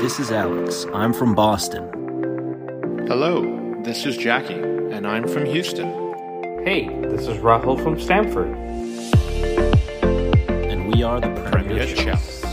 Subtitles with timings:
[0.00, 0.86] This is Alex.
[0.94, 1.88] I'm from Boston.
[3.08, 5.88] Hello, this is Jacky, and I'm from Houston.
[6.64, 8.46] Hey, this is Rahul from Stanford.
[10.70, 12.44] And we are the Premier, Premier Chels.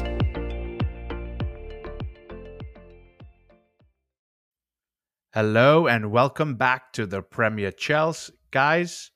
[5.32, 8.32] Hello and welcome back to the Premier Chels.
[8.50, 9.12] Guys,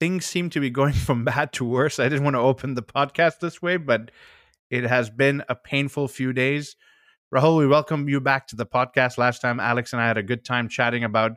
[0.00, 1.98] things seem to be going from bad to worse.
[1.98, 4.10] I didn't want to open the podcast this way, but
[4.70, 6.74] it has been a painful few days.
[7.34, 9.18] Rahul, we welcome you back to the podcast.
[9.18, 11.32] Last time, Alex and I had a good time chatting about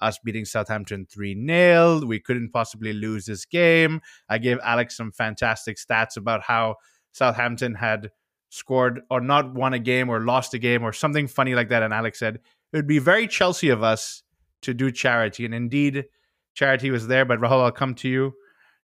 [0.00, 2.00] us beating Southampton 3 0.
[2.06, 4.00] We couldn't possibly lose this game.
[4.30, 6.76] I gave Alex some fantastic stats about how
[7.12, 8.12] Southampton had
[8.48, 11.82] scored or not won a game or lost a game or something funny like that.
[11.82, 14.22] And Alex said, it would be very Chelsea of us
[14.62, 15.44] to do charity.
[15.44, 16.06] And indeed,
[16.54, 17.26] charity was there.
[17.26, 18.32] But Rahul, I'll come to you.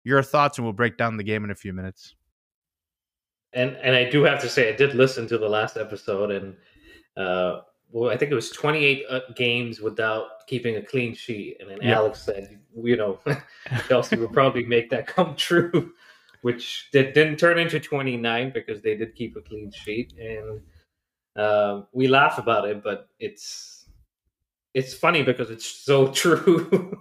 [0.02, 2.16] Your thoughts, and we'll break down the game in a few minutes.
[3.52, 6.56] And and I do have to say, I did listen to the last episode, and
[7.16, 11.56] uh, well, I think it was 28 uh, games without keeping a clean sheet.
[11.60, 11.96] And then Yeah.
[11.96, 13.18] Alex said, you know,
[13.88, 15.92] Chelsea would probably make that come true,
[16.42, 20.14] which did, didn't turn into 29 because they did keep a clean sheet.
[20.18, 20.60] And
[21.36, 23.86] um, we laugh about it, but it's
[24.72, 26.96] it's funny because it's so true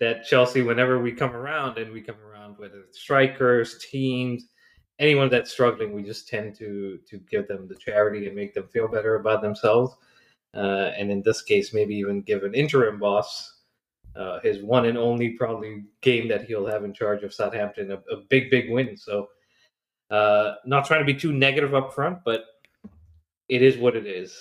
[0.00, 4.46] that Chelsea, whenever we come around and we come around, whether it's strikers, teams,
[5.02, 8.68] anyone that's struggling, we just tend to to give them the charity and make them
[8.68, 9.94] feel better about themselves.
[10.54, 13.62] Uh, and in this case, maybe even give an interim boss
[14.14, 17.94] uh, his one and only probably game that he'll have in charge of Southampton a,
[18.12, 18.96] a big, big win.
[18.96, 19.28] So,
[20.10, 22.44] uh, not trying to be too negative up front, but
[23.48, 24.38] it is what it is.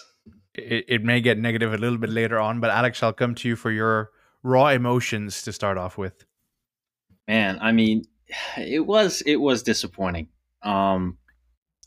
[0.53, 3.48] It, it may get negative a little bit later on, but Alex, I'll come to
[3.48, 4.12] you for your
[4.44, 6.25] raw emotions to start off with.
[7.28, 8.03] Man, I mean,
[8.58, 10.28] it was it was disappointing.
[10.64, 11.17] Um,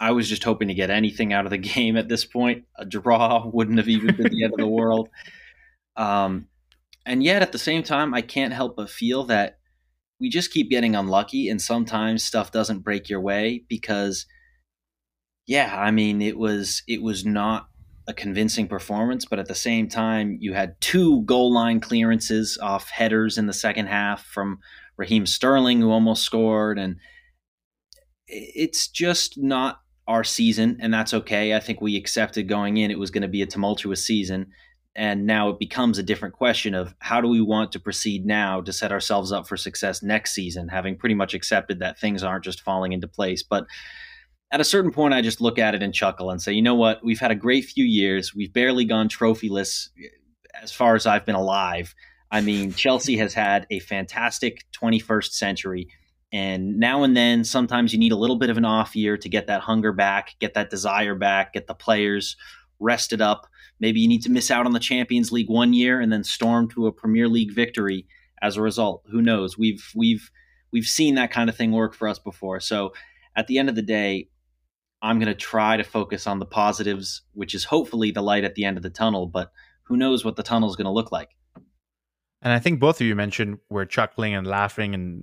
[0.01, 2.65] I was just hoping to get anything out of the game at this point.
[2.77, 5.09] A draw wouldn't have even been the end of the world.
[5.97, 6.49] Um,
[7.07, 9.59] and yet, at the same time, I can't help but feel that
[10.21, 14.27] we just keep getting unlucky, and sometimes stuff doesn't break your way because,
[15.47, 17.69] yeah, I mean, it was it was not
[18.07, 22.91] a convincing performance, but at the same time, you had two goal line clearances off
[22.91, 24.59] headers in the second half from
[24.97, 26.97] Raheem Sterling, who almost scored, and
[28.27, 31.55] it's just not our season, and that's okay.
[31.55, 34.53] I think we accepted going in it was going to be a tumultuous season,
[34.95, 38.61] and now it becomes a different question of how do we want to proceed now
[38.61, 42.45] to set ourselves up for success next season, having pretty much accepted that things aren't
[42.45, 43.43] just falling into place.
[43.43, 43.67] But
[44.53, 46.77] at a certain point, I just look at it and chuckle and say, you know
[46.77, 47.03] what?
[47.03, 48.35] We've had a great few years.
[48.35, 49.89] We've barely gone trophyless
[50.63, 51.95] as far as I've been alive.
[52.31, 55.89] I mean, Chelsea has had a fantastic 21st century.
[56.35, 59.29] And now and then, sometimes you need a little bit of an off year to
[59.29, 62.37] get that hunger back, get that desire back, get the players
[62.81, 63.47] rested up.
[63.79, 66.69] Maybe you need to miss out on the Champions League one year and then storm
[66.71, 68.09] to a Premier League victory
[68.43, 69.05] as a result.
[69.13, 69.57] Who knows?
[69.57, 70.29] We've we've
[70.73, 72.59] we've seen that kind of thing work for us before.
[72.59, 72.95] So
[73.37, 74.29] at the end of the day,
[75.03, 78.57] I'm going to try to focus on the positives, which is hopefully the light at
[78.57, 79.29] the end of the tunnel.
[79.29, 79.53] But
[79.85, 81.29] who knows what the tunnel is going to look like?
[82.43, 85.23] And I think both of you mentioned we're chuckling and laughing and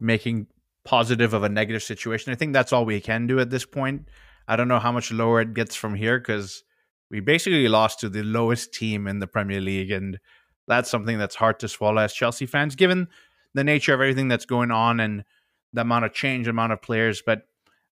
[0.00, 0.46] making
[0.84, 2.32] positive of a negative situation.
[2.32, 4.08] I think that's all we can do at this point.
[4.46, 6.64] I don't know how much lower it gets from here because
[7.10, 9.90] we basically lost to the lowest team in the Premier League.
[9.90, 10.18] And
[10.66, 13.08] that's something that's hard to swallow as Chelsea fans, given
[13.54, 15.24] the nature of everything that's going on and
[15.72, 17.22] the amount of change, amount of players.
[17.24, 17.42] But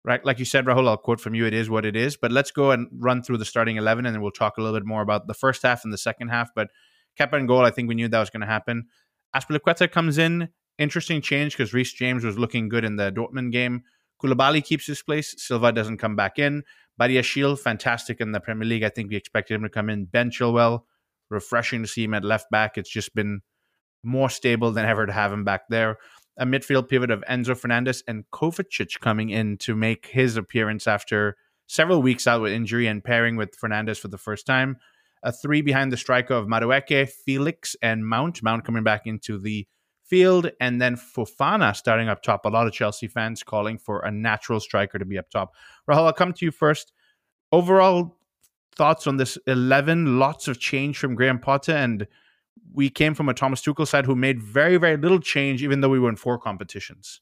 [0.04, 2.16] right, like you said, Rahul, I'll quote from you, it is what it is.
[2.16, 4.78] But let's go and run through the starting 11 and then we'll talk a little
[4.78, 6.50] bit more about the first half and the second half.
[6.54, 6.68] But
[7.18, 8.86] Kepa and goal, I think we knew that was going to happen.
[9.34, 10.48] Azpilicueta comes in.
[10.78, 13.82] Interesting change because Reece James was looking good in the Dortmund game.
[14.22, 15.34] Koulibaly keeps his place.
[15.38, 16.64] Silva doesn't come back in.
[17.00, 18.82] Badiashile, fantastic in the Premier League.
[18.82, 20.06] I think we expected him to come in.
[20.06, 20.82] Ben Chilwell,
[21.30, 22.78] refreshing to see him at left back.
[22.78, 23.40] It's just been
[24.02, 25.98] more stable than ever to have him back there.
[26.38, 31.36] A midfield pivot of Enzo Fernandez and Kovacic coming in to make his appearance after
[31.66, 34.76] several weeks out with injury and pairing with Fernandez for the first time.
[35.22, 38.42] A three behind the striker of Madueke, Felix, and Mount.
[38.42, 39.66] Mount coming back into the
[40.06, 42.44] field, and then Fofana starting up top.
[42.44, 45.54] A lot of Chelsea fans calling for a natural striker to be up top.
[45.88, 46.92] Rahul, I'll come to you first.
[47.52, 48.16] Overall
[48.76, 50.18] thoughts on this 11?
[50.18, 52.06] Lots of change from Graham Potter, and
[52.72, 55.88] we came from a Thomas Tuchel side who made very, very little change, even though
[55.88, 57.20] we were in four competitions.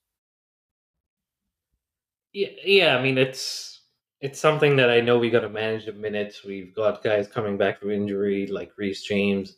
[2.32, 2.96] Yeah, yeah.
[2.96, 3.80] I mean, it's
[4.20, 6.44] it's something that I know we got to manage the minutes.
[6.44, 9.56] We've got guys coming back from injury like Reece James,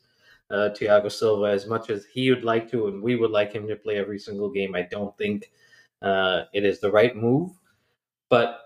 [0.51, 1.47] uh, Thiago Silva.
[1.47, 4.19] As much as he would like to, and we would like him to play every
[4.19, 5.51] single game, I don't think
[6.03, 7.53] uh, it is the right move.
[8.29, 8.61] But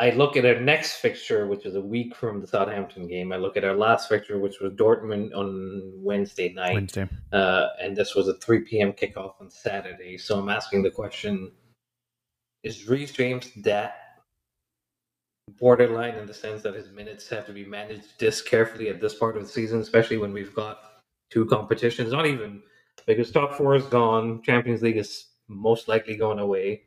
[0.00, 3.32] I look at our next fixture, which is a week from the Southampton game.
[3.32, 6.74] I look at our last fixture, which was Dortmund on Wednesday night.
[6.74, 7.08] Wednesday.
[7.32, 8.92] Uh, and this was a 3 p.m.
[8.92, 10.16] kickoff on Saturday.
[10.16, 11.50] So I'm asking the question
[12.62, 13.96] Is Reece James that
[15.58, 19.14] borderline in the sense that his minutes have to be managed this carefully at this
[19.14, 20.87] part of the season, especially when we've got
[21.30, 22.12] two competitions?
[22.12, 22.62] Not even
[23.06, 26.82] because top four is gone, Champions League is most likely going away.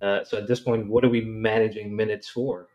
[0.00, 2.68] Uh, so at this point, what are we managing minutes for?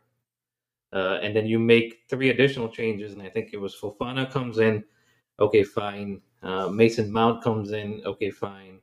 [0.93, 4.59] Uh, and then you make three additional changes, and I think it was Fofana comes
[4.59, 4.83] in,
[5.39, 6.21] okay, fine.
[6.43, 8.79] Uh, Mason Mount comes in, okay, fine.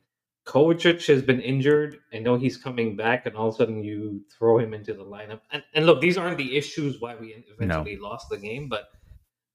[0.46, 1.98] Kovacic has been injured.
[2.14, 5.04] I know he's coming back, and all of a sudden you throw him into the
[5.04, 5.40] lineup.
[5.52, 8.08] And, and look, these aren't the issues why we eventually no.
[8.08, 8.88] lost the game, but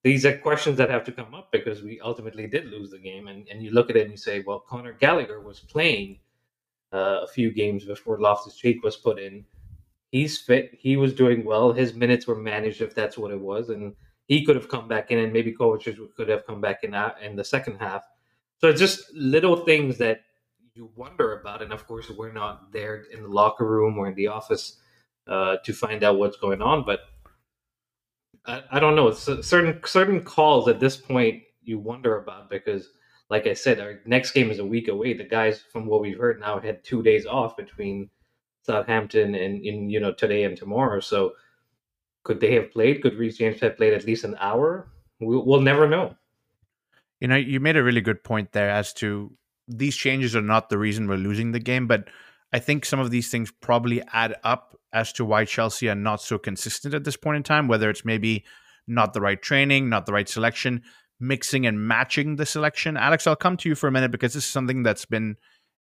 [0.04, 3.28] these are questions that have to come up because we ultimately did lose the game.
[3.28, 6.20] And, and you look at it and you say, well, Conor Gallagher was playing
[6.92, 9.46] uh, a few games before Loftus Cheek was put in.
[10.12, 10.72] He's fit.
[10.78, 11.72] He was doing well.
[11.72, 13.96] His minutes were managed, if that's what it was, and
[14.28, 17.36] he could have come back in, and maybe Kovacic could have come back in in
[17.36, 18.04] the second half.
[18.60, 20.22] So it's just little things that
[20.76, 24.16] you wonder about, and of course, we're not there in the locker room or in
[24.16, 24.78] the office
[25.28, 26.86] uh, to find out what's going on.
[26.86, 27.00] But
[28.46, 29.12] I, I don't know.
[29.12, 32.90] Certain certain calls at this point you wonder about because
[33.30, 35.14] like I said, our next game is a week away.
[35.14, 38.10] The guys, from what we've heard now, had two days off between
[38.64, 41.00] Southampton and in you know today and tomorrow.
[41.00, 41.34] So
[42.24, 43.02] could they have played?
[43.02, 44.92] Could Reece James have played at least an hour?
[45.20, 46.16] We'll, we'll never know.
[47.20, 49.32] You know, you made a really good point there as to
[49.68, 52.10] these changes are not the reason we're losing the game, but
[52.54, 56.22] I think some of these things probably add up as to why Chelsea are not
[56.22, 58.46] so consistent at this point in time, whether it's maybe
[58.88, 60.84] not the right training, not the right selection
[61.24, 62.98] mixing and matching the selection.
[62.98, 65.38] Alex, I'll come to you for a minute because this is something that's been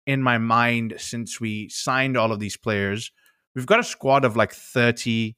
[0.08, 3.12] in my mind since we signed all of these players.
[3.56, 5.36] We've got a squad of like 30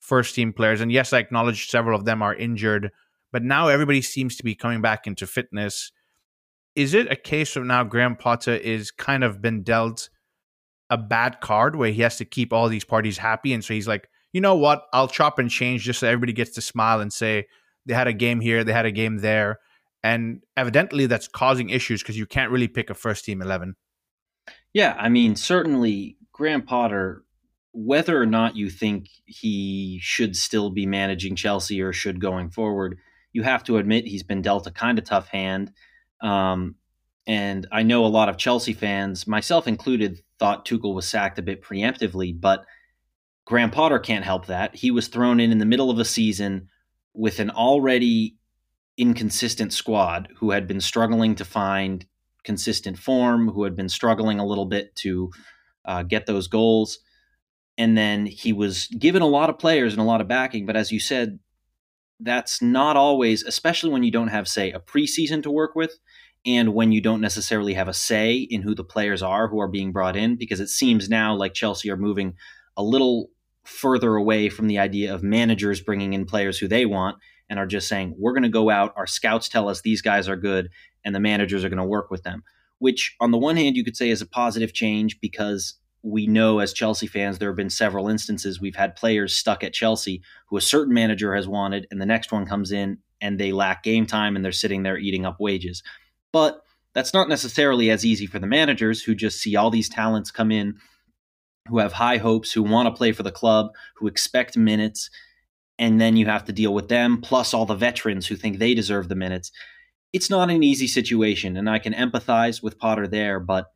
[0.00, 0.80] first team players.
[0.80, 2.90] And yes, I acknowledge several of them are injured,
[3.30, 5.92] but now everybody seems to be coming back into fitness.
[6.74, 10.08] Is it a case of now Graham Potter is kind of been dealt
[10.92, 13.52] a bad card where he has to keep all these parties happy?
[13.54, 14.84] And so he's like, you know what?
[14.92, 17.46] I'll chop and change just so everybody gets to smile and say,
[17.86, 19.58] they had a game here, they had a game there,
[20.02, 23.74] and evidently that's causing issues because you can't really pick a first team eleven.
[24.72, 27.24] Yeah, I mean, certainly Graham Potter,
[27.72, 32.98] whether or not you think he should still be managing Chelsea or should going forward,
[33.32, 35.72] you have to admit he's been dealt a kind of tough hand.
[36.22, 36.76] Um,
[37.26, 41.42] and I know a lot of Chelsea fans, myself included, thought Tuchel was sacked a
[41.42, 42.64] bit preemptively, but
[43.44, 44.74] Graham Potter can't help that.
[44.74, 46.68] He was thrown in in the middle of a season
[47.14, 48.36] with an already
[48.96, 52.04] inconsistent squad who had been struggling to find
[52.42, 55.30] consistent form, who had been struggling a little bit to
[55.84, 56.98] uh, get those goals.
[57.78, 60.66] And then he was given a lot of players and a lot of backing.
[60.66, 61.38] But as you said,
[62.18, 66.00] that's not always, especially when you don't have, say, a preseason to work with
[66.44, 69.68] and when you don't necessarily have a say in who the players are who are
[69.68, 72.34] being brought in, because it seems now like Chelsea are moving
[72.76, 73.30] a little
[73.64, 77.16] further away from the idea of managers bringing in players who they want
[77.48, 80.28] and are just saying, we're going to go out, our scouts tell us these guys
[80.28, 80.70] are good,
[81.04, 82.42] and the managers are going to work with them.
[82.78, 86.58] Which, on the one hand, you could say is a positive change because we know
[86.58, 90.56] as Chelsea fans, there have been several instances we've had players stuck at Chelsea who
[90.56, 94.04] a certain manager has wanted, and the next one comes in and they lack game
[94.04, 95.82] time and they're sitting there eating up wages.
[96.32, 96.62] But
[96.94, 100.50] that's not necessarily as easy for the managers who just see all these talents come
[100.50, 100.76] in
[101.68, 105.10] who have high hopes, who want to play for the club, who expect minutes,
[105.78, 108.74] and then you have to deal with them, plus all the veterans who think they
[108.74, 109.52] deserve the minutes.
[110.12, 113.72] It's not an easy situation, and I can empathize with Potter there, but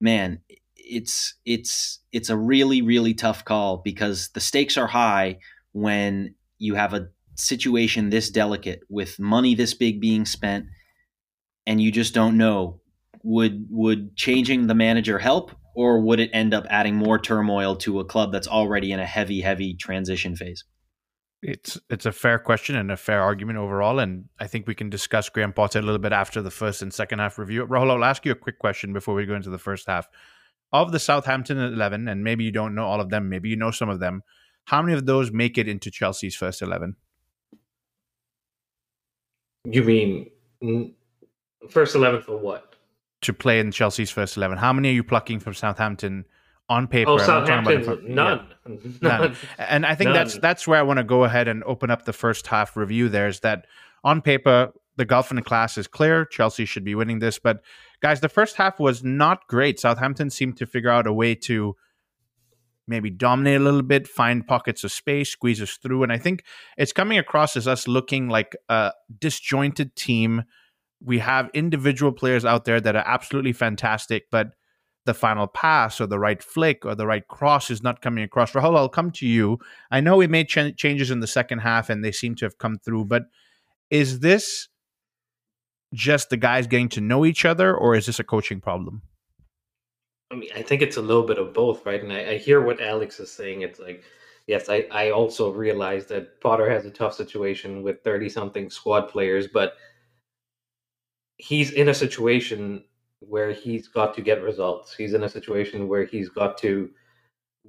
[0.00, 0.40] man,
[0.76, 5.38] it's it's it's a really really tough call because the stakes are high
[5.72, 10.66] when you have a situation this delicate with money this big being spent
[11.66, 12.80] and you just don't know
[13.22, 18.00] would would changing the manager help or would it end up adding more turmoil to
[18.00, 20.64] a club that's already in a heavy, heavy transition phase?
[21.42, 24.90] It's it's a fair question and a fair argument overall, and I think we can
[24.90, 27.66] discuss Graham Potter a little bit after the first and second half review.
[27.66, 30.08] Rahul, I'll ask you a quick question before we go into the first half.
[30.72, 33.72] Of the Southampton eleven, and maybe you don't know all of them, maybe you know
[33.72, 34.22] some of them.
[34.66, 36.94] How many of those make it into Chelsea's first eleven?
[39.64, 40.30] You mean
[41.68, 42.72] first eleven for what?
[43.22, 44.58] to play in Chelsea's first eleven?
[44.58, 46.26] How many are you plucking from Southampton
[46.68, 47.10] on paper?
[47.10, 48.46] Oh, Southampton, none.
[48.68, 48.76] Yeah.
[49.00, 49.36] none.
[49.58, 50.14] And I think none.
[50.14, 53.08] that's that's where I want to go ahead and open up the first half review.
[53.08, 53.66] There is that
[54.04, 56.26] on paper the Gelfand class is clear.
[56.26, 57.62] Chelsea should be winning this, but
[58.00, 59.80] guys, the first half was not great.
[59.80, 61.74] Southampton seemed to figure out a way to
[62.86, 66.02] maybe dominate a little bit, find pockets of space, squeeze us through.
[66.02, 66.44] And I think
[66.76, 70.42] it's coming across as us looking like a disjointed team.
[71.04, 74.52] We have individual players out there that are absolutely fantastic, but
[75.04, 78.52] the final pass or the right flick or the right cross is not coming across.
[78.52, 79.58] Rahul, I'll come to you.
[79.90, 82.58] I know we made ch- changes in the second half and they seem to have
[82.58, 83.24] come through, but
[83.90, 84.68] is this
[85.92, 89.02] just the guys getting to know each other or is this a coaching problem?
[90.30, 92.02] I mean, I think it's a little bit of both, right?
[92.02, 93.62] And I, I hear what Alex is saying.
[93.62, 94.02] It's like,
[94.46, 99.08] yes, I, I also realize that Potter has a tough situation with 30 something squad
[99.08, 99.74] players, but
[101.42, 102.84] he's in a situation
[103.18, 104.94] where he's got to get results.
[104.94, 106.88] He's in a situation where he's got to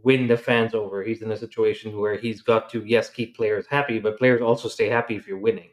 [0.04, 1.04] win the fans over.
[1.04, 4.68] He's in a situation where he's got to, yes, keep players happy, but players also
[4.68, 5.72] stay happy if you're winning.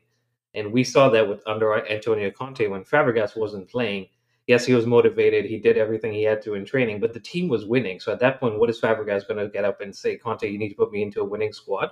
[0.55, 4.07] And we saw that with under Antonio Conte when Fabregas wasn't playing.
[4.47, 5.45] Yes, he was motivated.
[5.45, 8.01] He did everything he had to in training, but the team was winning.
[8.01, 10.59] So at that point, what is Fabregas going to get up and say, Conte, you
[10.59, 11.91] need to put me into a winning squad?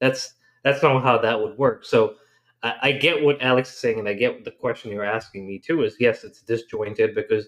[0.00, 1.84] That's that's not how that would work.
[1.84, 2.14] So
[2.62, 5.58] I, I get what Alex is saying, and I get the question you're asking me
[5.58, 5.82] too.
[5.82, 7.46] Is yes, it's disjointed because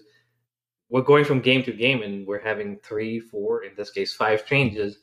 [0.89, 4.45] we're going from game to game, and we're having three, four, in this case, five
[4.45, 4.99] changes.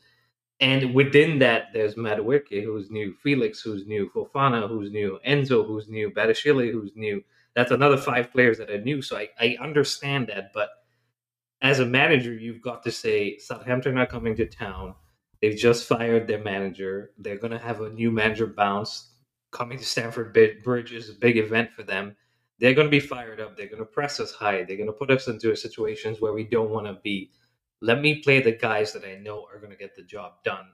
[0.59, 5.89] And within that, there's Madueke, who's new, Felix, who's new, Fofana, who's new, Enzo, who's
[5.89, 7.23] new, Badiashile, who's new.
[7.55, 9.01] That's another five players that are new.
[9.01, 10.51] So I, I understand that.
[10.53, 10.69] But
[11.63, 14.93] as a manager, you've got to say Southampton are coming to town.
[15.41, 17.11] They've just fired their manager.
[17.17, 19.10] They're going to have a new manager bounce
[19.51, 22.15] coming to Stamford Bridge is a big event for them.
[22.59, 23.57] They're going to be fired up.
[23.57, 24.63] They're going to press us high.
[24.63, 27.31] They're going to put us into situations where we don't want to be.
[27.81, 30.65] Let me play the guys that I know are going to get the job done.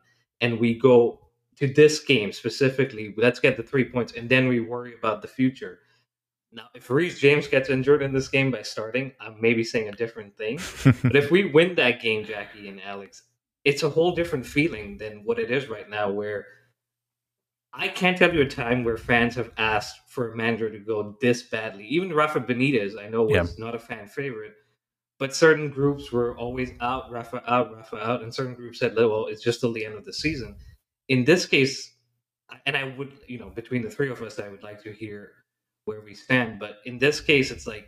[0.41, 3.13] And we go to this game specifically.
[3.17, 5.79] Let's get the three points, and then we worry about the future.
[6.51, 9.93] Now, if Reece James gets injured in this game by starting, I'm maybe saying a
[9.93, 10.59] different thing.
[11.03, 13.23] but if we win that game, Jacky and Alex,
[13.63, 16.45] it's a whole different feeling than what it is right now, where
[17.79, 21.15] I can't tell you a time where fans have asked for a manager to go
[21.21, 21.85] this badly.
[21.85, 23.63] Even Rafa Benitez, I know, was yeah.
[23.63, 24.55] not a fan favorite,
[25.19, 29.27] but certain groups were always out, Rafa out, Rafa out, and certain groups said, well,
[29.27, 30.55] it's just till the end of the season.
[31.07, 31.95] In this case,
[32.65, 35.33] and I would, you know, between the three of us, I would like to hear
[35.85, 36.59] where we stand.
[36.59, 37.87] But in this case, it's like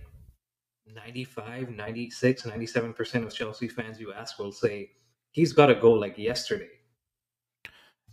[0.94, 4.92] 95, 96, 97% of Chelsea fans you ask will say
[5.32, 6.70] he's got to go like yesterday.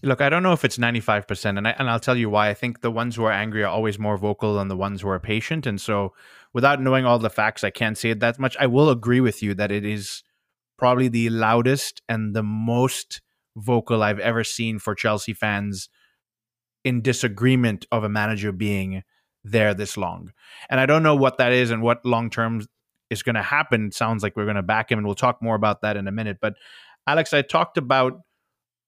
[0.03, 2.49] Look, I don't know if it's 95%, and, I, and I'll tell you why.
[2.50, 5.09] I think the ones who are angry are always more vocal than the ones who
[5.09, 5.67] are patient.
[5.67, 6.12] And so,
[6.53, 8.57] without knowing all the facts, I can't say it that much.
[8.61, 10.23] I will agree with you that it is
[10.76, 13.23] probably the loudest and the most
[13.57, 15.88] vocal I've ever seen for Chelsea fans
[16.85, 19.03] in disagreement of a manager being
[19.43, 20.33] there this long.
[20.69, 22.62] And I don't know what that is and what long term
[23.09, 23.87] is going to happen.
[23.87, 26.07] It sounds like we're going to back him, and we'll talk more about that in
[26.07, 26.38] a minute.
[26.41, 26.55] But
[27.07, 28.21] Alex, I talked about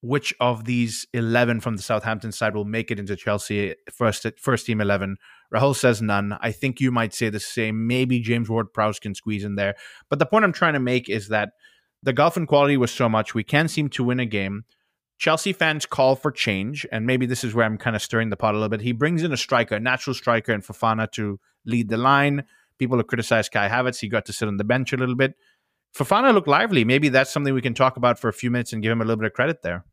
[0.00, 4.66] which of these 11 from the Southampton side will make it into Chelsea first first
[4.66, 5.16] team 11.
[5.52, 6.36] Rahul says none.
[6.40, 7.86] I think you might say the same.
[7.86, 9.74] Maybe James Ward Prowse can squeeze in there.
[10.08, 11.50] But the point I'm trying to make is that
[12.02, 14.64] the gulf in quality was so much, we can seem to win a game.
[15.18, 18.36] Chelsea fans call for change, and maybe this is where I'm kind of stirring the
[18.36, 18.82] pot a little bit.
[18.82, 22.44] He brings in a striker, a natural striker, and Fofana to lead the line.
[22.78, 23.98] People have criticized Kai Havertz.
[23.98, 25.34] He got to sit on the bench a little bit.
[25.96, 26.84] Fofana looked lively.
[26.84, 29.04] Maybe that's something we can talk about for a few minutes and give him a
[29.04, 29.84] little bit of credit there.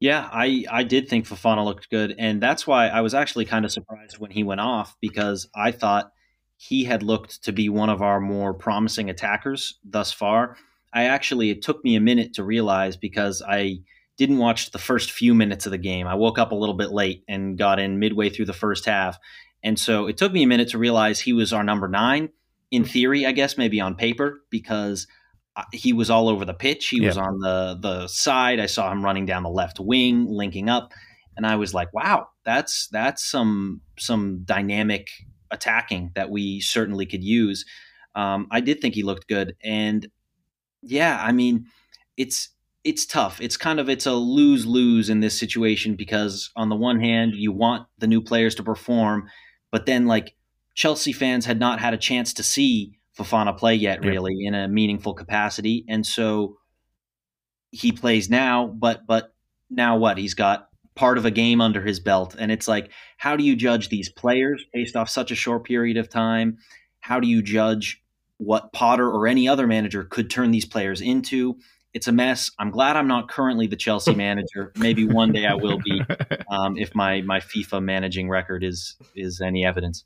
[0.00, 2.14] Yeah, I, I did think Fofana looked good.
[2.18, 5.72] And that's why I was actually kind of surprised when he went off because I
[5.72, 6.12] thought
[6.56, 10.56] he had looked to be one of our more promising attackers thus far.
[10.92, 13.78] I actually, it took me a minute to realize because I
[14.16, 16.06] didn't watch the first few minutes of the game.
[16.06, 19.18] I woke up a little bit late and got in midway through the first half.
[19.62, 22.30] And so it took me a minute to realize he was our number nine
[22.70, 25.06] in theory, I guess, maybe on paper, because
[25.72, 26.88] he was all over the pitch.
[26.88, 27.08] He yeah.
[27.08, 28.60] was on the the side.
[28.60, 30.92] I saw him running down the left wing, linking up,
[31.36, 35.10] and I was like, "Wow, that's that's some some dynamic
[35.50, 37.64] attacking that we certainly could use."
[38.14, 40.06] Um, I did think he looked good, and
[40.82, 41.66] yeah, I mean,
[42.16, 42.50] it's
[42.84, 43.40] it's tough.
[43.40, 47.32] It's kind of it's a lose lose in this situation because on the one hand,
[47.34, 49.28] you want the new players to perform,
[49.72, 50.34] but then like
[50.78, 54.48] Chelsea fans had not had a chance to see Fofana play yet, really, yeah.
[54.48, 55.84] in a meaningful capacity.
[55.88, 56.56] And so
[57.72, 59.34] he plays now, but but
[59.68, 60.18] now what?
[60.18, 62.36] He's got part of a game under his belt.
[62.38, 65.96] And it's like, how do you judge these players based off such a short period
[65.96, 66.58] of time?
[67.00, 68.00] How do you judge
[68.36, 71.58] what Potter or any other manager could turn these players into?
[71.92, 72.52] It's a mess.
[72.56, 74.72] I'm glad I'm not currently the Chelsea manager.
[74.76, 76.02] Maybe one day I will be,
[76.48, 80.04] um, if my my FIFA managing record is is any evidence.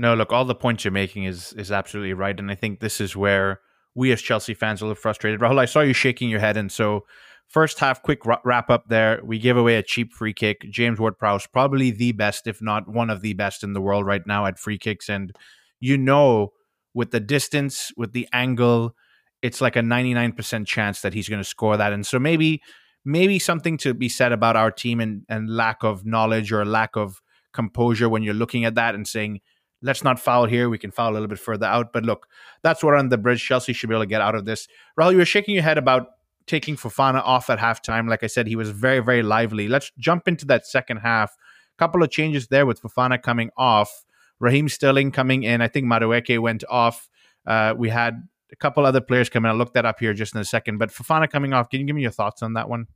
[0.00, 3.00] No, look, all the points you're making is is absolutely right, and I think this
[3.00, 3.60] is where
[3.96, 5.40] we as Chelsea fans are a little frustrated.
[5.40, 7.04] Rahul, I saw you shaking your head, and so
[7.48, 9.20] first half, quick wrap up there.
[9.24, 10.60] We gave away a cheap free kick.
[10.70, 14.24] James Ward-Prowse, probably the best, if not one of the best in the world right
[14.24, 15.32] now at free kicks, and
[15.80, 16.52] you know,
[16.94, 18.94] with the distance, with the angle,
[19.42, 22.20] it's like a ninety nine percent chance that he's going to score that, and so
[22.20, 22.62] maybe
[23.04, 26.94] maybe something to be said about our team and, and lack of knowledge or lack
[26.94, 27.20] of
[27.52, 29.40] composure when you're looking at that and saying
[29.82, 30.68] let's not foul here.
[30.68, 31.92] We can foul a little bit further out.
[31.92, 32.26] But look,
[32.62, 34.68] that's what on the bridge Chelsea should be able to get out of this.
[34.98, 36.08] Rahul, you were shaking your head about
[36.46, 38.08] taking Fofana off at halftime.
[38.08, 39.68] Like I said, he was very, very lively.
[39.68, 41.32] Let's jump into that second half.
[41.32, 44.04] A Couple of changes there with Fofana coming off,
[44.40, 45.60] Raheem Sterling coming in.
[45.60, 47.08] I think Madueke went off.
[47.46, 49.50] Uh, we had a couple other players coming.
[49.50, 50.78] I'll look that up here just in a second.
[50.78, 52.86] But Fofana coming off, can you give me your thoughts on that one?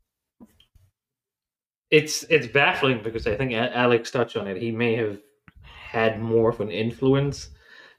[1.90, 4.56] It's it's baffling because I think Alex touched on it.
[4.56, 5.18] He may have
[5.92, 7.50] had more of an influence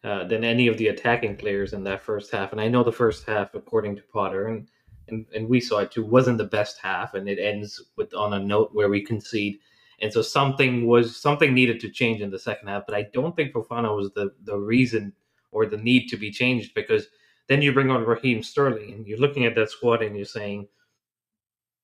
[0.03, 2.51] uh, than any of the attacking players in that first half.
[2.51, 4.67] And I know the first half, according to Potter, and,
[5.09, 8.33] and, and we saw it too, wasn't the best half, and it ends with on
[8.33, 9.59] a note where we concede.
[10.01, 12.83] And so something was something needed to change in the second half.
[12.87, 15.13] But I don't think Fofana was the the reason
[15.51, 17.07] or the need to be changed because
[17.47, 20.67] then you bring on Raheem Sterling and you're looking at that squad and you're saying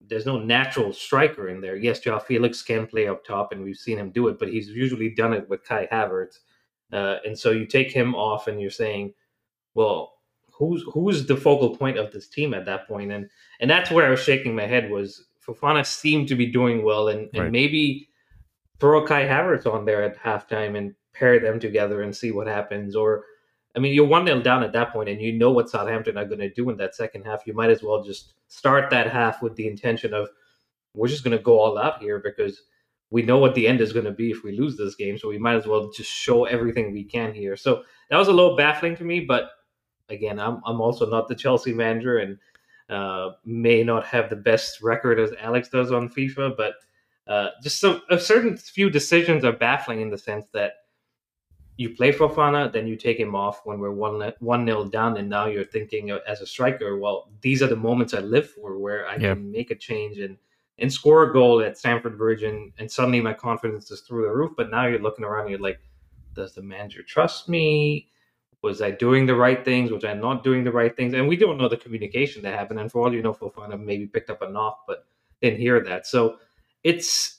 [0.01, 1.75] there's no natural striker in there.
[1.75, 4.69] Yes, Joao Felix can play up top, and we've seen him do it, but he's
[4.69, 6.39] usually done it with Kai Havertz.
[6.91, 9.13] Uh, and so you take him off, and you're saying,
[9.73, 10.13] well,
[10.51, 13.11] who's who's the focal point of this team at that point?
[13.11, 13.29] And
[13.59, 14.89] and that's where I was shaking my head.
[14.89, 17.51] Was Fofana seemed to be doing well, and, and right.
[17.51, 18.09] maybe
[18.79, 22.95] throw Kai Havertz on there at halftime and pair them together and see what happens,
[22.95, 23.25] or
[23.75, 26.25] I mean, you're one nil down at that point, and you know what Southampton are
[26.25, 27.45] going to do in that second half.
[27.45, 30.29] You might as well just start that half with the intention of
[30.93, 32.63] we're just going to go all out here because
[33.11, 35.17] we know what the end is going to be if we lose this game.
[35.17, 37.55] So we might as well just show everything we can here.
[37.55, 39.51] So that was a little baffling to me, but
[40.09, 42.37] again, I'm I'm also not the Chelsea manager and
[42.89, 46.73] uh, may not have the best record as Alex does on FIFA, but
[47.27, 50.73] uh, just some a certain few decisions are baffling in the sense that
[51.79, 55.29] you play Fofana, then you take him off when we're one one nil down, and
[55.29, 59.07] now you're thinking as a striker, well, these are the moments I live for, where
[59.07, 59.33] I yeah.
[59.33, 60.35] can make a change and
[60.79, 64.31] and score a goal at Stamford Bridge, and, and suddenly my confidence is through the
[64.31, 64.51] roof.
[64.57, 65.79] But now you're looking around, and you're like,
[66.33, 68.09] does the manager trust me?
[68.61, 69.89] Was I doing the right things?
[69.89, 71.13] Was I not doing the right things?
[71.13, 72.81] And we don't know the communication that happened.
[72.81, 75.05] And for all you know, Fofana maybe picked up a knock, but
[75.41, 76.07] didn't hear that.
[76.07, 76.39] So
[76.83, 77.38] it's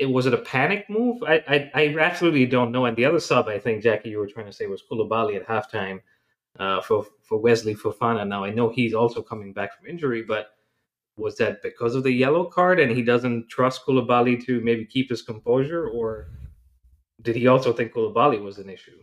[0.00, 1.22] it was it a panic move?
[1.22, 2.86] I, I, I absolutely don't know.
[2.86, 5.46] And the other sub, I think Jacky, you were trying to say was Koulibaly at
[5.46, 6.00] halftime
[6.58, 8.26] uh, for for Wesley Fofana.
[8.26, 10.46] Now I know he's also coming back from injury, but
[11.16, 15.10] was that because of the yellow card and he doesn't trust Koulibaly to maybe keep
[15.10, 16.28] his composure, or
[17.20, 18.96] did he also think Koulibaly was an issue?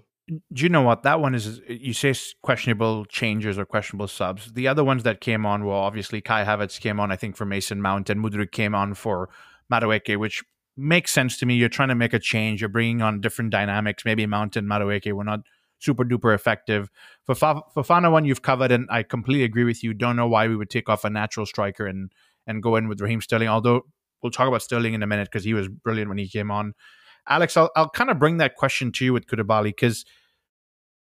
[0.52, 1.62] Do you know what that one is?
[1.70, 4.52] You say questionable changes or questionable subs.
[4.54, 7.46] The other ones that came on, well, obviously Kai Havertz came on, I think, for
[7.46, 9.30] Mason Mount, and Mudryk came on for
[9.72, 10.44] Madueke, which
[10.78, 11.56] makes sense to me.
[11.56, 12.62] You're trying to make a change.
[12.62, 14.06] You're bringing on different dynamics.
[14.06, 15.42] Maybe Mount and Madueke were not
[15.80, 16.90] super duper effective.
[17.26, 19.94] For Fofana one, you've covered, and I completely agree with you.
[19.94, 22.12] Don't know why we would take off a natural striker and
[22.46, 23.50] and go in with Raheem Sterling.
[23.50, 23.82] Although
[24.22, 26.74] we'll talk about Sterling in a minute because he was brilliant when he came on.
[27.30, 30.06] Alex, I'll, I'll kind of bring that question to you with Koulibaly because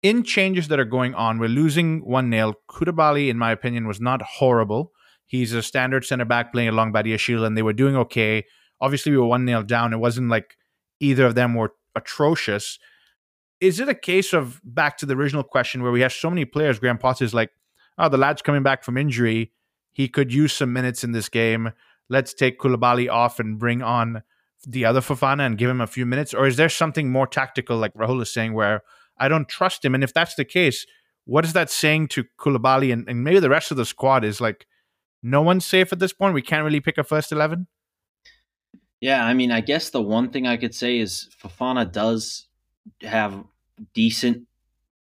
[0.01, 2.55] in changes that are going on, we're losing one nail.
[2.69, 4.91] Koulibaly, in my opinion, was not horrible.
[5.27, 8.45] He's a standard center back playing along Badiashile, and they were doing okay
[8.81, 9.93] obviously we were one nail down.
[9.93, 10.57] It wasn't like
[10.99, 12.79] either of them were atrocious.
[13.61, 16.45] Is it a case of back to the original question where we have so many
[16.45, 16.79] players?
[16.79, 17.51] Graham is like,
[17.97, 19.51] oh, the lad's coming back from injury.
[19.91, 21.71] He could use some minutes in this game.
[22.09, 24.23] Let's take Koulibaly off and bring on
[24.65, 26.33] the other Fofana and give him a few minutes?
[26.33, 28.81] Or is there something more tactical, like Rahul is saying, where
[29.17, 29.95] I don't trust him?
[29.95, 30.85] And if that's the case,
[31.25, 34.41] what is that saying to Koulibaly and, and maybe the rest of the squad is
[34.41, 34.67] like,
[35.23, 36.33] no one's safe at this point.
[36.33, 37.67] We can't really pick a first 11?
[39.01, 42.47] Yeah, I mean, I guess the one thing I could say is Fofana does
[43.01, 43.43] have
[43.93, 44.47] decent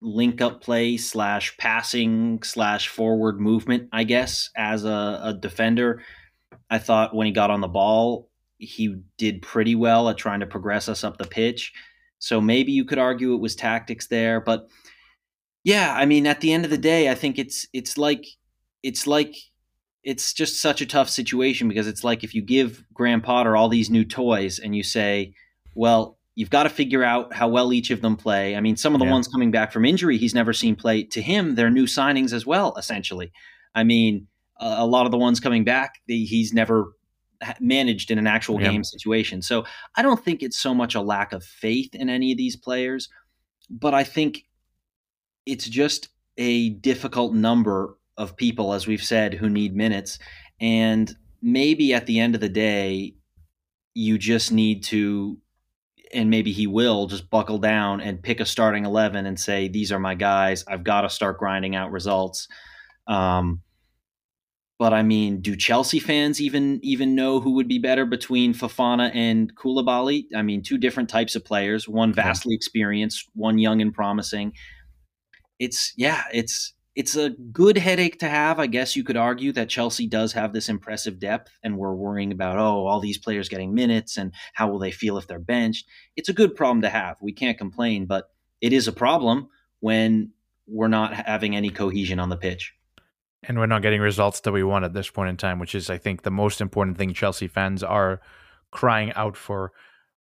[0.02, 6.02] link up play slash passing slash forward movement, I guess, as a, a, defender.
[6.70, 10.46] I thought when he got on the ball, he did pretty well at trying to
[10.46, 11.74] progress us up the pitch.
[12.20, 14.68] So maybe you could argue it was tactics there, but
[15.63, 18.26] yeah, I mean, at the end of the day, I think it's it's like
[18.84, 19.36] it's like
[20.10, 23.69] it's just such a tough situation because it's like if you give Graham Potter all
[23.69, 25.36] these new toys and you say,
[25.76, 28.56] well, you've got to figure out how well each of them play.
[28.56, 29.12] I mean, some of the yeah.
[29.12, 31.04] ones coming back from injury he's never seen play.
[31.04, 33.32] To him, they're new signings as well, essentially.
[33.76, 34.26] I mean,
[34.60, 36.91] uh, a lot of the ones coming back, he's never
[37.60, 38.72] managed in an actual yeah.
[38.72, 39.43] game situation.
[39.43, 39.63] So
[39.95, 43.10] I don't think it's so much a lack of faith in any of these players,
[43.69, 44.43] but I think
[45.45, 50.19] it's just a difficult number of people, as we've said, who need minutes.
[50.62, 53.15] And maybe at the end of the day,
[53.95, 55.39] you just need to,
[56.13, 59.91] and maybe he will just buckle down and pick a starting 11 and say, These
[59.91, 60.65] are my guys.
[60.67, 62.47] I've got to start grinding out results.
[63.08, 63.62] Um,
[64.77, 69.12] but I mean, do Chelsea fans even even know who would be better between Fofana
[69.13, 70.25] and Koulibaly?
[70.36, 74.53] I mean, two different types of players, one vastly experienced, one young and promising.
[75.60, 78.60] It's yeah, it's it's a good headache to have.
[78.60, 82.32] I guess you could argue that Chelsea does have this impressive depth, and we're worrying
[82.32, 85.86] about oh, all these players getting minutes and how will they feel if they're benched.
[86.15, 87.17] It's a good problem to have.
[87.21, 88.30] We can't complain, but
[88.62, 89.49] it is a problem
[89.80, 90.32] when
[90.67, 92.73] we're not having any cohesion on the pitch
[93.43, 95.89] and we're not getting results that we want at this point in time, which is,
[95.89, 98.21] I think, the most important thing Chelsea fans are
[98.71, 99.71] crying out for.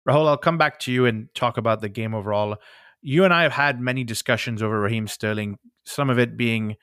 [0.07, 2.57] Rahul, I'll come back to you and talk about the game overall.
[3.01, 6.75] You and I have had many discussions over Raheem Sterling, some of it being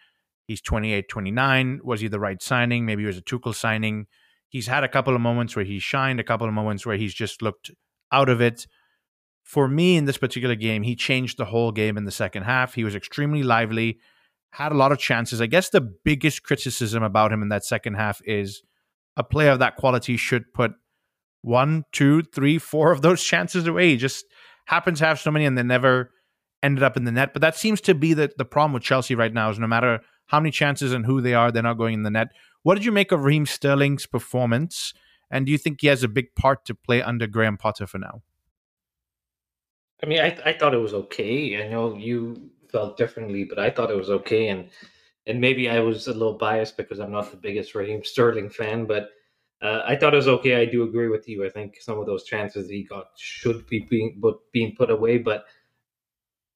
[0.47, 1.81] he's 28, 29.
[1.85, 2.85] Was he the right signing?
[2.87, 4.07] Maybe it was a Tuchel signing.
[4.49, 7.15] He's had a couple of moments where he shined, a couple of moments where he's
[7.15, 7.71] just looked
[8.11, 8.67] out of it.
[9.43, 12.75] For me, in this particular game, he changed the whole game in the second half.
[12.75, 13.99] He was extremely lively
[14.53, 15.41] had a lot of chances.
[15.41, 18.63] I guess the biggest criticism about him in that second half is
[19.17, 20.73] a player of that quality should put
[21.41, 23.91] one, two, three, four of those chances away.
[23.91, 24.27] He just
[24.67, 26.11] happens to have so many and they never
[26.63, 27.33] ended up in the net.
[27.33, 30.01] But that seems to be the, the problem with Chelsea right now is no matter
[30.27, 32.29] how many chances and who they are, they're not going in the net.
[32.63, 34.95] What did you make of Raheem Sterling's performance?
[35.31, 37.99] And do you think he has a big part to play under Graham Potter for
[37.99, 38.23] now?
[40.03, 41.63] I mean, I, I thought it was okay.
[41.65, 44.49] I know you felt differently, but I thought it was okay.
[44.49, 44.69] And
[45.27, 48.87] and maybe I was a little biased because I'm not the biggest Raheem Sterling fan,
[48.87, 49.11] but
[49.63, 50.57] uh, I thought it was okay.
[50.57, 51.47] I do agree with you.
[51.47, 54.21] I think some of those chances he got should be being
[54.53, 55.45] being put away, but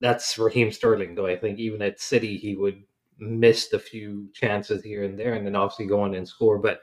[0.00, 1.14] that's Raheem Sterling.
[1.14, 2.82] Though I think even at City he would
[3.18, 6.59] miss a few chances here and there, and then obviously go on and score.
[6.59, 6.80] But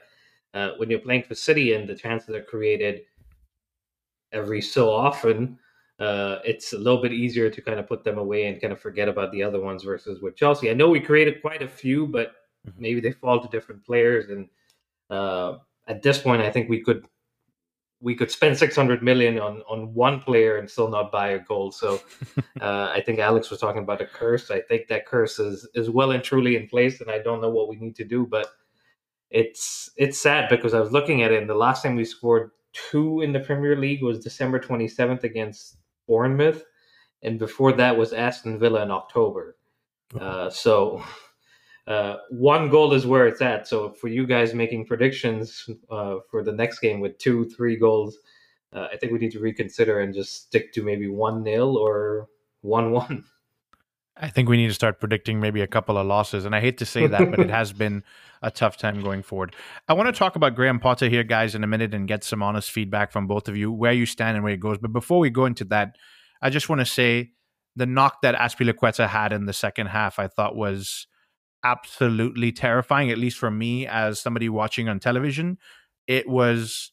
[0.52, 3.02] uh, when you're playing for City and the chances are created
[4.32, 5.58] every so often,
[6.00, 8.80] uh, it's a little bit easier to kind of put them away and kind of
[8.80, 10.70] forget about the other ones versus with Chelsea.
[10.70, 12.32] I know we created quite a few, but
[12.66, 12.82] mm-hmm.
[12.82, 14.28] maybe they fall to different players.
[14.28, 14.48] And
[15.08, 17.06] uh, at this point, I think we could
[18.04, 21.72] we could spend 600 million on on one player and still not buy a goal.
[21.72, 22.00] So
[22.60, 24.50] uh, I think Alex was talking about a curse.
[24.50, 27.48] I think that curse is is well and truly in place, and I don't know
[27.48, 28.48] what we need to do, but
[29.30, 32.50] it's it's sad because I was looking at it, and the last time we scored
[32.72, 36.62] two in the Premier League was December 27th against Bournemouth,
[37.22, 39.56] and before that was Aston Villa in October.
[40.20, 41.02] Uh, so
[41.86, 43.68] uh, one goal is where it's at.
[43.68, 48.18] So for you guys making predictions uh, for the next game with two, three goals,
[48.72, 52.28] uh, I think we need to reconsider and just stick to maybe one nil or
[52.62, 53.24] one one.
[54.16, 56.44] I think we need to start predicting maybe a couple of losses.
[56.44, 58.04] And I hate to say that, but it has been
[58.42, 59.56] a tough time going forward.
[59.88, 62.40] I want to talk about Graham Potter here, guys, in a minute and get some
[62.40, 64.78] honest feedback from both of you, where you stand and where it goes.
[64.78, 65.96] But before we go into that,
[66.40, 67.32] I just want to say
[67.74, 71.08] the knock that Azpilicueta had in the second half, I thought was
[71.64, 75.58] absolutely terrifying, at least for me as somebody watching on television.
[76.06, 76.92] It was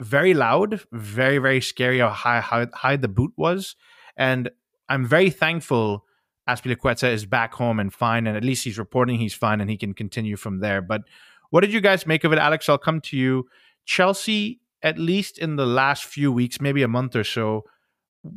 [0.00, 3.74] very loud, very, very scary how high, how high the boot was.
[4.16, 4.50] And
[4.88, 6.04] I'm very thankful
[6.48, 9.76] Azpilicueta is back home and fine, and at least he's reporting he's fine and he
[9.76, 10.82] can continue from there.
[10.82, 11.02] But
[11.50, 12.68] what did you guys make of it, Alex?
[12.68, 13.48] I'll come to you.
[13.86, 17.64] Chelsea, at least in the last few weeks, maybe a month or so,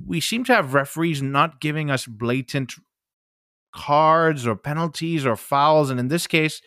[0.06, 2.75] we seem to have referees not giving us blatant
[3.77, 5.89] cards or penalties or fouls.
[5.89, 6.61] And in this case,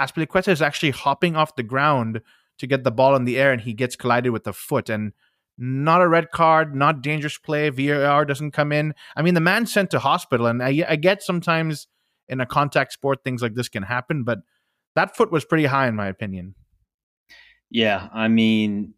[0.00, 2.20] Azpilicueta is actually hopping off the ground
[2.58, 4.88] to get the ball in the air and he gets collided with the foot.
[4.88, 5.12] And
[5.60, 7.68] not a red card, not dangerous play.
[7.68, 8.94] VAR doesn't come in.
[9.14, 11.86] I mean, the man's sent to hospital, and I, I get sometimes
[12.28, 14.38] in a contact sport things like this can happen, but
[14.96, 16.54] that foot was pretty high in my opinion.
[17.70, 18.94] Yeah, I mean,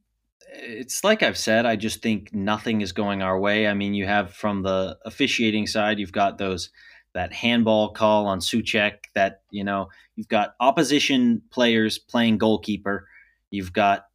[0.55, 1.67] it's like I've said.
[1.67, 3.67] I just think nothing is going our way.
[3.67, 6.71] I mean, you have from the officiating side, you've got those
[7.15, 8.95] that handball call on Soucek.
[9.15, 13.09] That you know, you've got opposition players playing goalkeeper.
[13.51, 14.07] You've got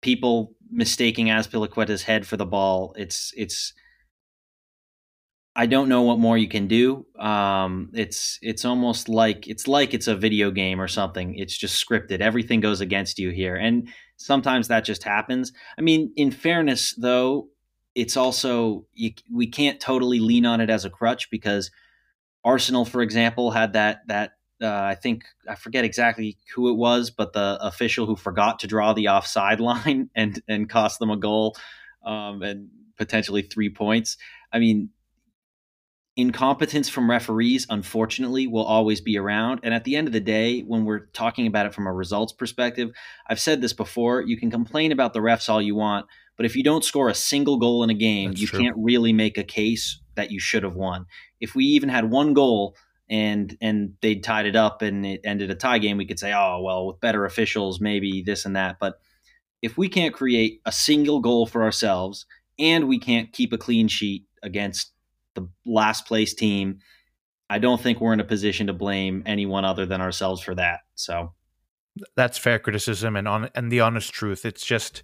[0.00, 2.94] people mistaking Azpilicueta's head for the ball.
[2.96, 3.72] It's it's.
[5.56, 7.04] I don't know what more you can do.
[7.18, 11.34] Um, it's it's almost like it's like it's a video game or something.
[11.34, 12.20] It's just scripted.
[12.20, 15.52] Everything goes against you here, and sometimes that just happens.
[15.76, 17.48] I mean, in fairness, though,
[17.96, 21.72] it's also you, we can't totally lean on it as a crutch because
[22.44, 27.10] Arsenal, for example, had that that uh, I think I forget exactly who it was,
[27.10, 31.16] but the official who forgot to draw the offside line and and cost them a
[31.16, 31.56] goal
[32.04, 34.16] um, and potentially three points.
[34.52, 34.90] I mean,
[36.16, 39.60] incompetence from referees, unfortunately, will always be around.
[39.62, 42.32] And at the end of the day, when we're talking about it from a results
[42.32, 42.90] perspective,
[43.28, 46.06] I've said this before you can complain about the refs all you want,
[46.38, 48.60] but if you don't score a single goal in a game, That's you true.
[48.60, 51.04] can't really make a case that you should have won.
[51.40, 52.74] If we even had one goal,
[53.10, 56.32] and and they tied it up and it ended a tie game, we could say,
[56.32, 58.76] oh well, with better officials, maybe this and that.
[58.78, 59.00] But
[59.62, 62.26] if we can't create a single goal for ourselves
[62.58, 64.92] and we can't keep a clean sheet against
[65.34, 66.78] the last place team,
[67.50, 70.80] I don't think we're in a position to blame anyone other than ourselves for that.
[70.94, 71.32] So
[72.14, 74.44] that's fair criticism and on and the honest truth.
[74.44, 75.02] It's just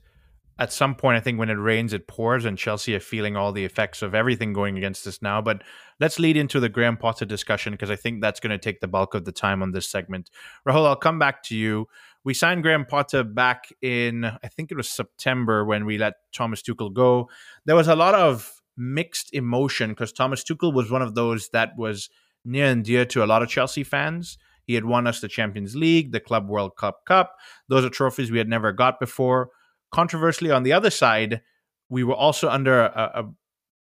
[0.58, 3.50] at some point, I think when it rains, it pours, and Chelsea are feeling all
[3.50, 5.42] the effects of everything going against us now.
[5.42, 5.62] But
[5.98, 8.86] let's lead into the Graham Potter discussion because I think that's going to take the
[8.86, 10.30] bulk of the time on this segment.
[10.66, 11.88] Rahul, I'll come back to you.
[12.22, 16.62] We signed Graham Potter back in, I think it was September when we let Thomas
[16.62, 17.28] Tuchel go.
[17.64, 21.76] There was a lot of mixed emotion because Thomas Tuchel was one of those that
[21.76, 22.10] was
[22.44, 24.38] near and dear to a lot of Chelsea fans.
[24.66, 27.36] He had won us the Champions League, the Club World Cup Cup.
[27.68, 29.50] Those are trophies we had never got before
[29.94, 31.40] controversially, on the other side,
[31.88, 33.24] we were also under a, a,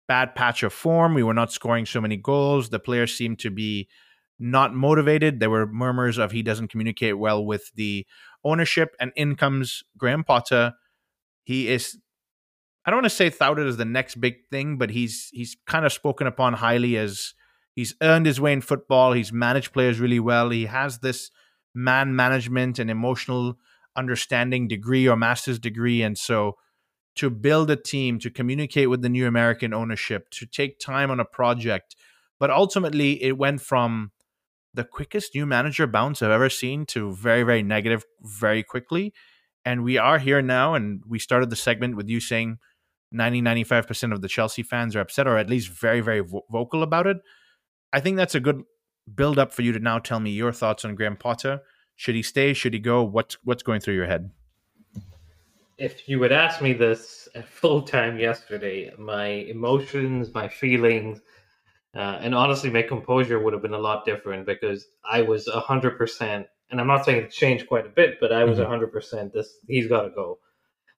[0.08, 1.14] bad patch of form.
[1.14, 2.68] We were not scoring so many goals.
[2.68, 3.88] The players seemed to be
[4.38, 5.40] not motivated.
[5.40, 8.06] There were murmurs of he doesn't communicate well with the
[8.44, 8.94] ownership.
[9.00, 10.74] And in comes Graham Potter.
[11.42, 11.98] He is,
[12.84, 15.84] I don't want to say touted as the next big thing, but he's he's kind
[15.84, 17.34] of spoken upon highly as
[17.74, 19.12] he's earned his way in football.
[19.12, 20.50] He's managed players really well.
[20.50, 21.32] He has this
[21.74, 23.56] man management and emotional
[23.96, 26.02] understanding degree or master's degree.
[26.02, 26.56] And so
[27.16, 31.18] to build a team, to communicate with the new American ownership, to take time on
[31.18, 31.96] a project.
[32.38, 34.12] But ultimately, it went from
[34.74, 39.14] the quickest new manager bounce I've ever seen to very, very negative very quickly.
[39.64, 40.74] And we are here now.
[40.74, 42.58] And we started the segment with you saying
[43.12, 46.82] 90, 95% of the Chelsea fans are upset or at least very, very vo- vocal
[46.82, 47.16] about it.
[47.92, 48.62] I think that's a good
[49.14, 51.62] build up for you to now tell me your thoughts on Graham Potter
[51.96, 52.52] should he stay?
[52.52, 53.02] Should he go?
[53.02, 54.30] What's what's going through your head?
[55.78, 61.20] If you would ask me this at full time yesterday, my emotions, my feelings,
[61.94, 65.98] uh, and honestly, my composure would have been a lot different because I was hundred
[65.98, 66.46] percent.
[66.70, 68.62] And I'm not saying it changed quite a bit, but I was Mhm.
[68.62, 69.32] 100 percent.
[69.32, 70.38] This he's got to go.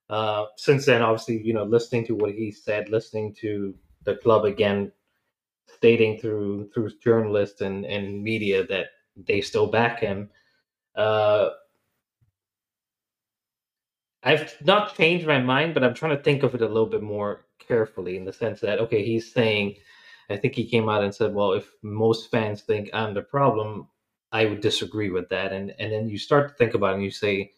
[0.09, 4.45] Uh, since then, obviously, you know, listening to what he said, listening to the club
[4.47, 4.91] again,
[5.67, 10.31] stating through through journalists and and media that they still back him
[10.99, 11.51] uh,
[14.23, 17.03] I've not changed my mind, but I'm trying to think of it a little bit
[17.03, 19.77] more carefully in the sense that, okay, he's saying,
[20.29, 23.89] I think he came out and said, well, if most fans think I'm the problem,
[24.33, 25.53] I would disagree with that.
[25.53, 27.53] And, and then you start to think about it and you say,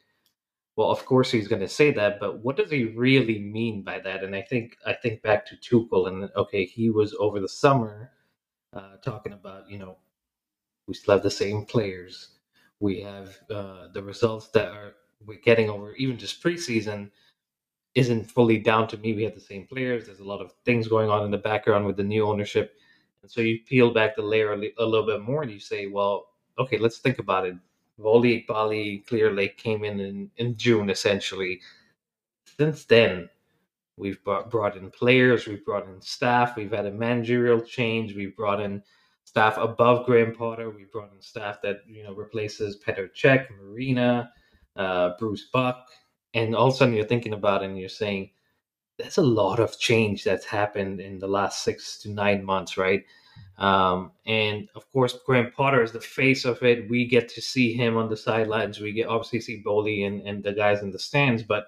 [0.76, 3.98] well, of course he's going to say that, but what does he really mean by
[4.00, 4.24] that?
[4.24, 8.12] And I think I think back to Tuchel and okay, he was over the summer
[8.72, 9.98] uh, talking about you know
[10.86, 12.38] we still have the same players,
[12.80, 14.94] we have uh, the results that are
[15.26, 17.10] we're getting over even just preseason
[17.94, 19.12] isn't fully down to me.
[19.12, 20.06] We have the same players.
[20.06, 22.74] There's a lot of things going on in the background with the new ownership,
[23.22, 25.60] and so you peel back the layer a, li- a little bit more and you
[25.60, 27.54] say, well, okay, let's think about it.
[27.98, 31.60] Wole Bali Clearlake came in, in in June essentially.
[32.58, 33.28] Since then,
[33.96, 38.60] we've brought in players, we've brought in staff, we've had a managerial change, we've brought
[38.60, 38.82] in
[39.30, 44.32] staff above Graham Potter, we've brought in staff that you know replaces Petr Cech, Marina,
[44.74, 45.86] uh, Bruce Buck,
[46.34, 48.30] and all of a sudden you're thinking about it and you're saying,
[48.98, 53.04] that's a lot of change that's happened in the last six to nine months, right?
[53.56, 56.90] Um, and of course, Graham Potter is the face of it.
[56.90, 58.80] We get to see him on the sidelines.
[58.80, 61.66] We get obviously see Boehly and, and the guys in the stands, but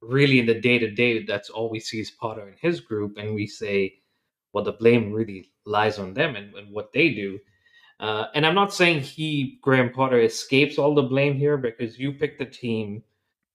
[0.00, 3.16] really in the day to day, that's all we see is Potter and his group.
[3.16, 3.94] And we say,
[4.52, 7.38] well, the blame really lies on them and, and what they do.
[8.00, 12.12] Uh, and I'm not saying he, Graham Potter, escapes all the blame here because you
[12.12, 13.02] pick the team,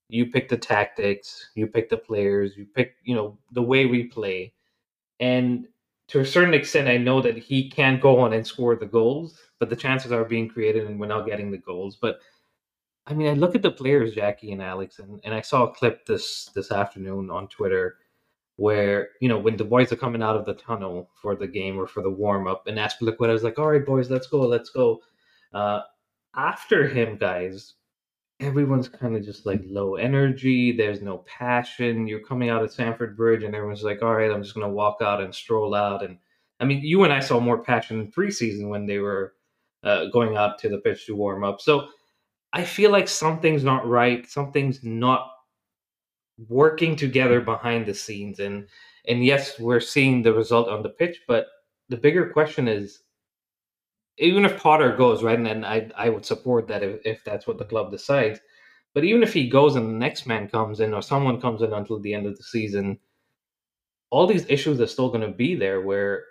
[0.09, 4.03] you pick the tactics, you pick the players, you pick, you know, the way we
[4.03, 4.53] play.
[5.19, 5.67] And
[6.09, 9.39] to a certain extent, I know that he can't go on and score the goals,
[9.59, 11.97] but the chances are being created and we're not getting the goals.
[12.01, 12.19] But
[13.07, 15.73] I mean, I look at the players, Jacky and Alex, and, and I saw a
[15.73, 17.97] clip this this afternoon on Twitter
[18.57, 21.77] where you know when the boys are coming out of the tunnel for the game
[21.77, 24.69] or for the warm up, and Azpilicueta was like, "All right, boys, let's go, let's
[24.69, 25.01] go."
[25.53, 25.81] Uh,
[26.35, 27.73] after him, guys,
[28.39, 30.71] everyone's kind of just like low energy.
[30.71, 32.07] There's no passion.
[32.07, 34.97] You're coming out of Stamford Bridge, and everyone's like, "All right, I'm just gonna walk
[35.01, 36.17] out and stroll out." And
[36.59, 39.33] I mean, you and I saw more passion in preseason when they were
[39.83, 41.61] uh, going out to the pitch to warm up.
[41.61, 41.87] So
[42.53, 44.29] I feel like something's not right.
[44.29, 45.31] Something's not
[46.49, 48.67] working together behind the scenes and
[49.07, 51.47] and yes we're seeing the result on the pitch but
[51.89, 53.03] the bigger question is
[54.17, 57.57] even if Potter goes, right, and I I would support that if, if that's what
[57.57, 58.39] the club decides.
[58.93, 61.73] But even if he goes and the next man comes in or someone comes in
[61.73, 62.99] until the end of the season,
[64.11, 66.25] all these issues are still going to be there where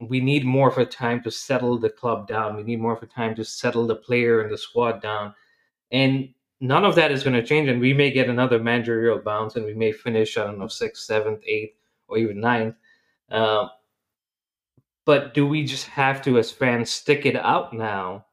[0.00, 2.56] we need more of a time to settle the club down.
[2.56, 5.34] We need more of a time to settle the player and the squad down.
[5.92, 7.68] And none of that is going to change.
[7.68, 11.04] And we may get another managerial bounce and we may finish, I don't know, sixth,
[11.04, 11.76] seventh, eighth,
[12.08, 12.76] or even ninth.
[13.30, 13.68] Uh,
[15.04, 18.26] but do we just have to, as fans, stick it out now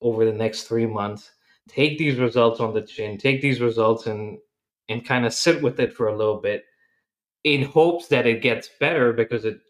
[0.00, 1.30] over the next three months?
[1.68, 4.38] Take these results on the chin, take these results and
[4.90, 6.64] and kind of sit with it for a little bit
[7.44, 9.60] in hopes that it gets better because it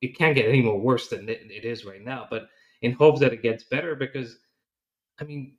[0.00, 2.26] it can't get any more worse than it is right now.
[2.30, 2.48] But
[2.80, 4.38] in hopes that it gets better because
[5.20, 5.56] I mean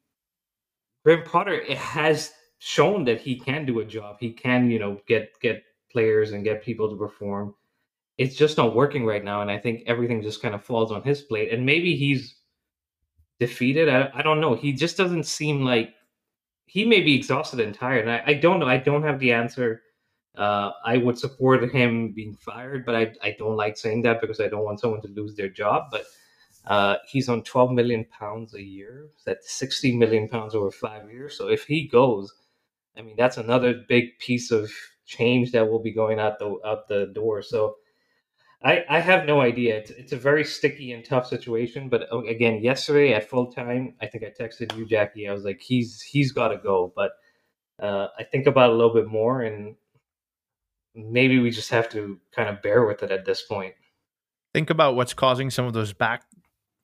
[1.03, 4.17] Graham Potter has shown that he can do a job.
[4.19, 7.53] He can, you know, get get players and get people to perform
[8.21, 9.41] it's just not working right now.
[9.41, 11.51] And I think everything just kind of falls on his plate.
[11.51, 12.35] And maybe he's
[13.39, 13.89] defeated.
[13.89, 14.53] I, I don't know.
[14.53, 15.95] He just doesn't seem like
[16.67, 18.07] he may be exhausted and tired.
[18.07, 18.67] And I, I don't know.
[18.67, 19.81] I don't have the answer.
[20.37, 24.39] Uh, I would support him being fired, but I, I don't like saying that because
[24.39, 25.85] I don't want someone to lose their job.
[25.89, 26.03] But
[26.65, 29.09] uh, he's on 12 million pounds a year.
[29.25, 31.37] That's 60 million pounds over five years.
[31.37, 32.33] So if he goes,
[32.97, 34.71] I mean, that's another big piece of
[35.05, 37.41] change that will be going out the out the door.
[37.41, 37.77] So
[38.63, 39.77] I, I have no idea.
[39.77, 41.89] It's, it's a very sticky and tough situation.
[41.89, 45.27] But oh, again, yesterday at full time, I think I texted you, Jacky.
[45.27, 46.93] I was like, he's he's got to go.
[46.95, 47.11] But
[47.81, 49.75] uh, I think about a little bit more, and
[50.93, 53.73] maybe we just have to kind of bear with it at this point.
[54.53, 55.93] Think about what's causing some of those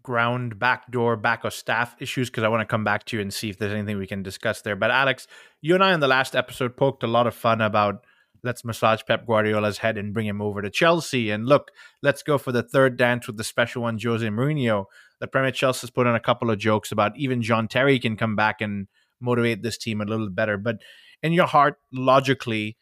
[0.07, 3.33] background, backdoor, back of staff issues, because I want to come back to you and
[3.33, 4.77] see if there's anything we can discuss there.
[4.77, 5.27] But Alex,
[5.61, 8.05] you and I in the last episode poked a lot of fun about–
[8.43, 11.29] let's massage Pep Guardiola's head and bring him over to Chelsea.
[11.29, 14.85] And look, let's go for the third dance with the special one, Jose Mourinho.
[15.19, 18.15] The Premier Chels has put on a couple of jokes about even John Terry can
[18.15, 18.87] come back and
[19.19, 20.57] motivate this team a little better.
[20.57, 20.77] But
[21.21, 22.77] in your heart, logically,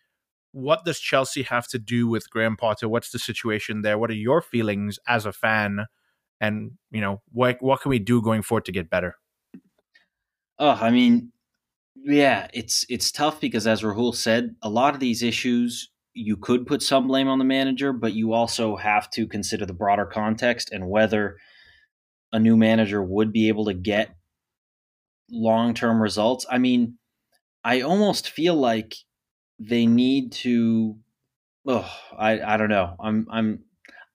[0.51, 2.87] what does Chelsea have to do with Graham Potter?
[2.87, 3.97] What's the situation there?
[3.97, 5.85] What are your feelings as a fan?
[6.41, 9.15] And you know, what what can we do going forward to get better?
[10.57, 11.31] Oh, I mean,
[11.95, 16.65] yeah, it's it's tough because as Rahul said, a lot of these issues you could
[16.65, 20.71] put some blame on the manager, but you also have to consider the broader context
[20.71, 21.37] and whether
[22.31, 24.15] a new manager would be able to get
[25.29, 26.45] long-term results.
[26.49, 26.97] I mean,
[27.65, 28.95] I almost feel like
[29.59, 30.97] they need to
[31.67, 32.95] oh, I I don't know.
[32.99, 33.59] I'm I'm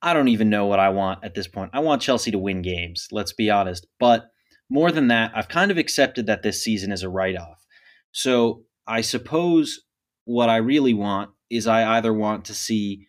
[0.02, 1.70] I don't even know what I want at this point.
[1.74, 3.86] I want Chelsea to win games, let's be honest.
[3.98, 4.30] But
[4.70, 7.66] more than that, I've kind of accepted that this season is a write-off.
[8.12, 9.80] So I suppose
[10.24, 13.06] what I really want is I either want to see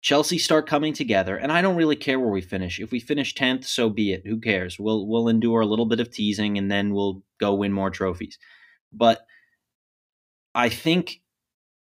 [0.00, 2.78] Chelsea start coming together, and I don't really care where we finish.
[2.78, 4.22] If we finish tenth, so be it.
[4.24, 4.78] Who cares?
[4.78, 8.38] We'll we'll endure a little bit of teasing, and then we'll go win more trophies.
[8.92, 9.20] But
[10.54, 11.20] I think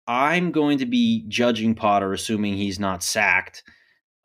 [0.07, 3.63] I'm going to be judging Potter, assuming he's not sacked,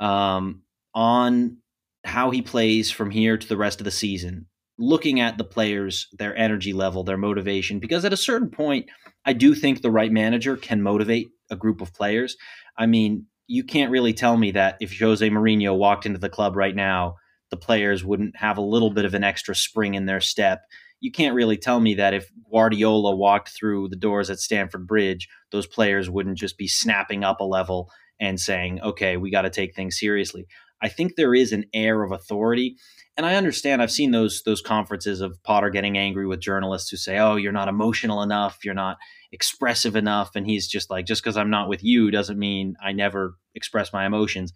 [0.00, 0.62] um,
[0.94, 1.58] on
[2.04, 4.46] how he plays from here to the rest of the season
[4.78, 8.86] looking at the players, their energy level, their motivation, because at a certain point,
[9.24, 12.36] I do think the right manager can motivate a group of players.
[12.76, 16.56] I mean, you can't really tell me that if Jose Mourinho walked into the club
[16.56, 17.16] right now,
[17.50, 20.62] the players wouldn't have a little bit of an extra spring in their step.
[21.00, 25.28] You can't really tell me that if Guardiola walked through the doors at Stamford Bridge,
[25.50, 27.90] those players wouldn't just be snapping up a level
[28.22, 30.46] and saying, okay, we got to take things seriously.
[30.80, 32.76] I think there is an air of authority
[33.16, 36.96] and I understand I've seen those those conferences of Potter getting angry with journalists who
[36.96, 38.96] say, "Oh, you're not emotional enough, you're not
[39.30, 42.92] expressive enough," and he's just like, "Just because I'm not with you doesn't mean I
[42.92, 44.52] never express my emotions."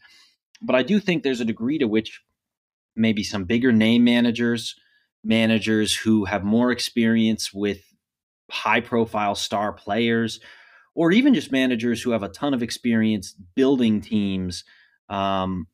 [0.62, 2.22] But I do think there's a degree to which
[2.94, 4.74] maybe some bigger name managers,
[5.22, 7.83] managers who have more experience with
[8.50, 10.40] high profile star players,
[10.96, 14.64] or even just managers who have a ton of experience building teams.
[15.09, 15.68] Um,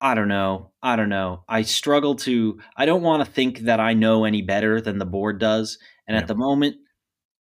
[0.00, 0.72] I don't know.
[0.82, 1.44] I don't know.
[1.48, 2.58] I struggle to.
[2.76, 5.78] I don't want to think that I know any better than the board does.
[6.06, 6.20] And yeah.
[6.20, 6.76] at the moment,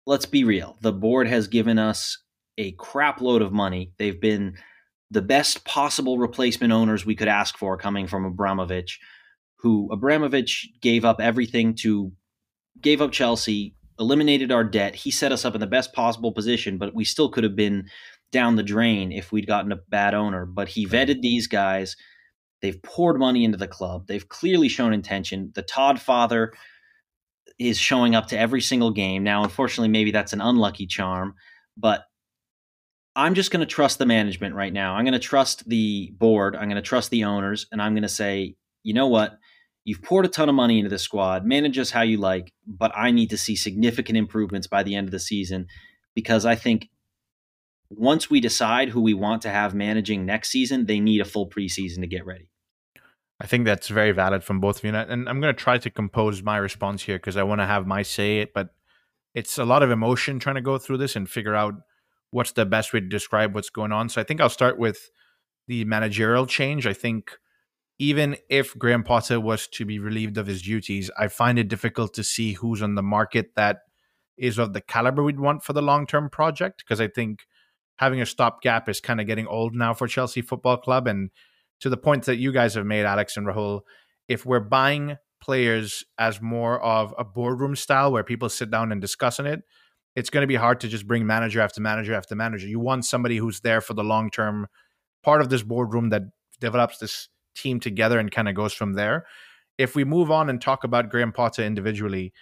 [0.07, 0.77] let's be real.
[0.81, 2.19] The board has given us
[2.59, 3.93] a crap load of money.
[3.99, 4.57] They've been
[5.11, 8.99] the best possible replacement owners we could ask for coming from Abramovich,
[9.59, 12.13] who Abramovich gave up everything to,
[12.81, 14.97] gave up Chelsea, eliminated our debt.
[14.97, 17.89] He set us up in the best possible position, but we still could have been
[18.33, 20.47] down the drain if we'd gotten a bad owner.
[20.47, 21.97] But he vetted these guys
[22.61, 24.07] They've poured money into the club.
[24.07, 25.53] They've clearly shown intention.
[25.55, 26.53] The Todd father
[27.59, 29.23] is showing up to every single game.
[29.23, 31.35] Now, unfortunately, maybe that's an unlucky charm,
[31.77, 32.03] but
[33.17, 34.95] I'm just going to trust the management right now.
[34.95, 36.55] I'm going to trust the board.
[36.55, 39.39] I'm going to trust the owners, and I'm going to say, you know what?
[39.85, 41.45] You've poured a ton of money into the squad.
[41.45, 45.09] Manage us how you like, but I need to see significant improvements by the end
[45.09, 45.67] of the season
[46.15, 46.91] because I think
[47.89, 51.49] once we decide who we want to have managing next season, they need a full
[51.49, 52.51] preseason to get ready.
[53.41, 54.95] I think that's very valid from both of you.
[54.95, 57.87] And I'm going to try to compose my response here because I want to have
[57.87, 58.75] my say it, but
[59.35, 61.75] it's a lot of emotion trying to go through this and figure out
[62.31, 64.09] what's the best way to describe what's going on.
[64.09, 65.11] So I think I'll start with
[65.69, 66.87] the managerial change.
[66.87, 67.33] I think
[68.01, 72.15] even if Graham Potter was to be relieved of his duties, I find it difficult
[72.15, 73.81] to see who's on the market that
[74.39, 76.83] is of the caliber we'd want for the long term project.
[76.83, 77.41] Because I think
[77.97, 81.07] having a stopgap is kind of getting old now for Chelsea Football Club.
[81.07, 81.29] And
[81.81, 83.83] to the point that you guys have made, Alex and Rahul,
[84.29, 89.01] if we're buying players as more of a boardroom style where people sit down and
[89.03, 89.61] discuss on it,
[90.17, 92.67] it's going to be hard to just bring manager after manager after manager.
[92.67, 94.69] You want somebody who's there for the long term
[95.23, 96.23] part of this boardroom that
[96.61, 97.29] develops this
[97.61, 99.27] team together and kind of goes from there.
[99.79, 102.33] If we move on and talk about Graham Potter individually,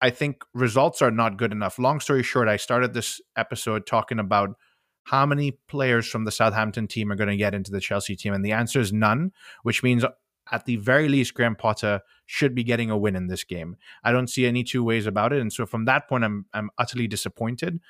[0.00, 1.78] I think results are not good enough.
[1.78, 4.56] Long story short, I started this episode talking about
[5.04, 8.34] how many players from the Southampton team are going to get into the Chelsea team,
[8.34, 9.32] and the answer is none,
[9.62, 10.04] which means
[10.50, 13.76] at the very least, Graham Potter should be getting a win in this game.
[14.02, 15.40] I don't see any two ways about it.
[15.40, 17.80] And so from that point, I'm I'm utterly disappointed.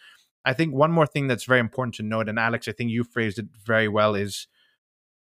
[0.44, 3.04] I think one more thing that's very important to note, and Alex, I think you
[3.04, 4.48] phrased it very well, is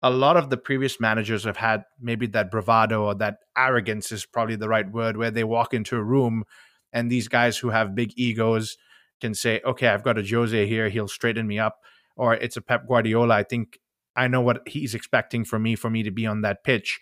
[0.03, 4.27] a lot of the previous managers have had maybe that bravado or that arrogance is
[4.27, 6.45] probably the right word, where they walk into a room
[6.93, 8.77] and these guys who have big egos
[9.21, 11.79] can say, okay, I've got a Jose here, he'll straighten me up.
[12.17, 13.35] Or it's a Pep Guardiola.
[13.35, 13.79] I think
[14.15, 17.01] I know what he's expecting from me for me to be on that pitch.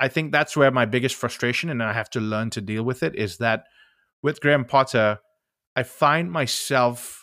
[0.00, 3.04] I think that's where my biggest frustration, and I have to learn to deal with
[3.04, 3.66] it, is that
[4.20, 5.20] with Graham Potter,
[5.76, 7.21] I find myself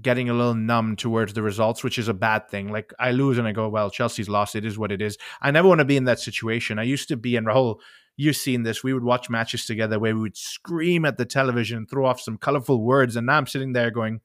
[0.00, 2.70] getting a little numb towards the results, which is a bad thing.
[2.70, 4.54] Like I lose and I go, well, Chelsea's lost.
[4.54, 5.16] It is what it is.
[5.40, 6.78] I never want to be in that situation.
[6.78, 7.80] I used to be, and Rahul,
[8.16, 8.82] you've seen this.
[8.82, 12.38] We would watch matches together where we would scream at the television, throw off some
[12.38, 14.20] colorful words, and now I'm sitting there going,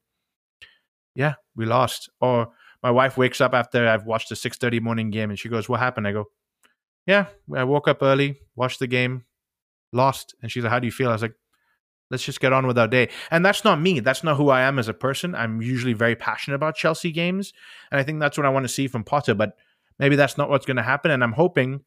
[1.14, 2.10] yeah, we lost.
[2.20, 2.48] Or
[2.82, 5.80] my wife wakes up after I've watched the 6:30 morning game and she goes, "What
[5.80, 6.26] happened?" I go,
[7.06, 9.24] "Yeah, I woke up early, watched the game,
[9.92, 11.34] lost." And she's like, "How do you feel?" I was like,
[12.14, 14.00] "Let's just get on with our day." And that's not me.
[14.00, 15.34] That's not who I am as a person.
[15.34, 17.52] I'm usually very passionate about Chelsea games,
[17.90, 19.56] and I think that's what I want to see from Potter, but
[19.98, 21.80] maybe that's not what's going to happen and I'm hoping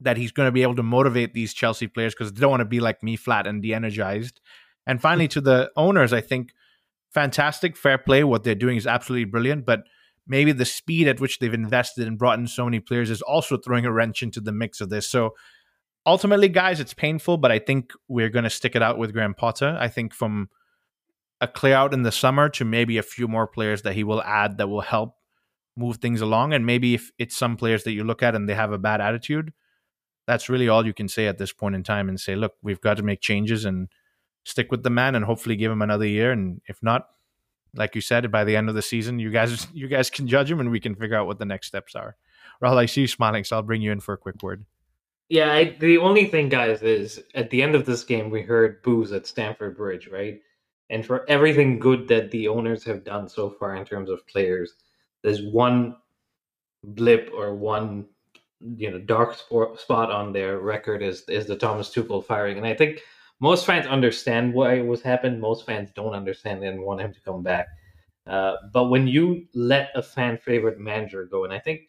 [0.00, 2.60] that he's going to be able to motivate these Chelsea players because they don't want
[2.60, 4.40] to be like me flat and de-energized.
[4.86, 6.52] And finally to the owners, I think
[7.12, 8.22] fantastic, fair play.
[8.22, 9.84] What they're doing is absolutely brilliant, but
[10.26, 13.56] maybe the speed at which they've invested and brought in so many players is also
[13.56, 15.06] throwing a wrench into the mix of this.
[15.06, 15.34] So
[16.06, 19.34] ultimately, guys, it's painful, but I think we're going to stick it out with Graham
[19.34, 19.76] Potter.
[19.78, 20.48] I think from
[21.40, 24.22] a clear out in the summer to maybe a few more players that he will
[24.22, 25.16] add that will help
[25.76, 26.54] move things along.
[26.54, 29.00] And maybe if it's some players that you look at and they have a bad
[29.00, 29.52] attitude,
[30.26, 32.80] that's really all you can say at this point in time and say, look, we've
[32.80, 33.88] got to make changes and
[34.44, 36.32] stick with the man and hopefully give him another year.
[36.32, 37.08] And if not,
[37.74, 40.50] like you said, by the end of the season, you guys you guys can judge
[40.50, 42.16] him and we can figure out what the next steps are.
[42.62, 44.64] Rahul, I see you smiling, so I'll bring you in for a quick word.
[45.28, 48.82] Yeah, I, the only thing, guys, is at the end of this game, we heard
[48.82, 50.40] boos at Stamford Bridge, right?
[50.88, 54.74] And for everything good that the owners have done so far in terms of players,
[55.22, 55.96] there's one
[56.84, 58.06] blip or one
[58.60, 59.34] you know dark
[59.78, 63.02] spot on their record is is the Thomas Tuchel firing, and I think
[63.40, 65.40] most fans understand why it was happened.
[65.40, 67.68] Most fans don't understand and want him to come back.
[68.26, 71.82] Uh, but when you let a fan favorite manager go, and I think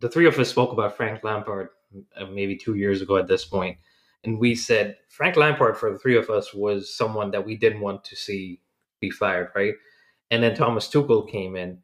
[0.00, 1.70] the three of us spoke about Frank Lampard
[2.16, 3.78] Uh, maybe two years ago at this point,
[4.24, 7.80] and we said Frank Lampard for the three of us was someone that we didn't
[7.80, 8.60] want to see
[9.00, 9.74] be fired, right?
[10.30, 11.78] And then Thomas Tuchel came in,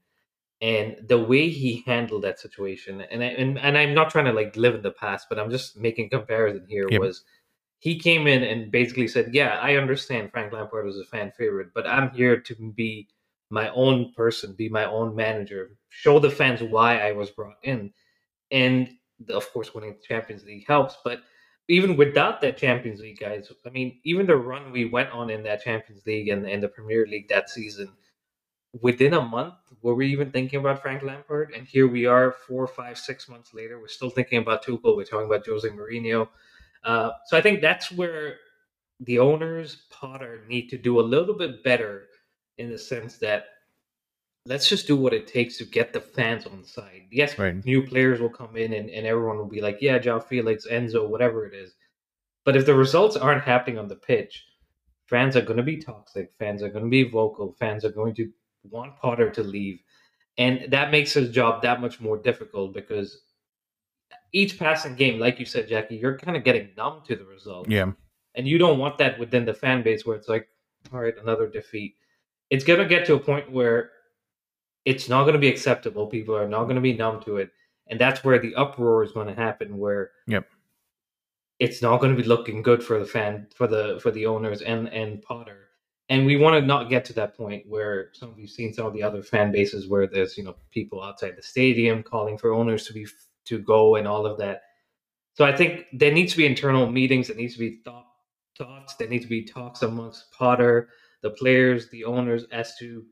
[0.60, 4.32] and the way he handled that situation, and I, and and I'm not trying to
[4.32, 6.88] like live in the past, but I'm just making comparison here.
[6.90, 7.00] Yep.
[7.00, 7.24] Was
[7.78, 11.68] he came in and basically said, "Yeah, I understand Frank Lampard was a fan favorite,
[11.74, 13.08] but I'm here to be
[13.50, 17.92] my own person, be my own manager, show the fans why I was brought in."
[18.50, 18.90] And
[19.30, 21.22] of course, winning the Champions League helps, but
[21.68, 25.42] even without that Champions League, guys, I mean, even the run we went on in
[25.44, 27.92] that Champions League and, the Premier League that season,
[28.80, 31.52] within a month, were we even thinking about Frank Lampard?
[31.56, 34.96] And here we are, four, five, six months later, we're still thinking about Tuchel.
[34.96, 36.28] We're talking about Jose Mourinho.
[36.84, 38.36] Uh, so I think that's where
[39.00, 42.08] the owners, Potter, need to do a little bit better
[42.58, 43.44] in the sense that
[44.46, 47.02] let's just do what it takes to get the fans on side.
[47.10, 47.64] Yes, right.
[47.64, 51.08] new players will come in and, and everyone will be like, yeah, João Felix, Enzo,
[51.08, 51.74] whatever it is.
[52.44, 54.44] But if the results aren't happening on the pitch,
[55.06, 56.32] fans are going to be toxic.
[56.38, 57.54] Fans are going to be vocal.
[57.58, 58.30] Fans are going to
[58.68, 59.80] want Potter to leave,
[60.38, 63.22] and that makes his job that much more difficult because
[64.32, 67.68] each passing game, like you said, Jacky, you're kind of getting numb to the result.
[67.68, 67.92] Yeah.
[68.34, 70.48] And you don't want that within the fan base where it's like,
[70.92, 71.96] all right, another defeat.
[72.50, 73.90] It's going to get to a point where
[74.84, 76.06] it's not going to be acceptable.
[76.06, 77.50] People are not going to be numb to it.
[77.88, 80.46] And that's where the uproar is going to happen where Yep.
[81.58, 84.62] it's not going to be looking good for the fan for the for the owners
[84.62, 85.68] and and Potter.
[86.08, 88.86] And we want to not get to that point where some of you've seen some
[88.86, 92.52] of the other fan bases where there's, you know, people outside the stadium calling for
[92.52, 93.06] owners to be
[93.46, 94.62] to go and all of that.
[95.34, 97.28] So I think there needs to be internal meetings.
[97.28, 98.06] There needs to be thought,
[98.58, 98.94] thoughts.
[98.94, 100.90] There need to be talks amongst Potter,
[101.22, 103.04] the players, the owners, as to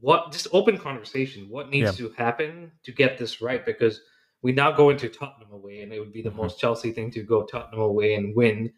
[0.00, 1.48] what just open conversation.
[1.48, 3.64] What needs to happen to get this right?
[3.64, 4.00] Because
[4.42, 6.36] we now go into Tottenham away, and it would be the Mhm.
[6.36, 8.72] most Chelsea thing to go Tottenham away and win.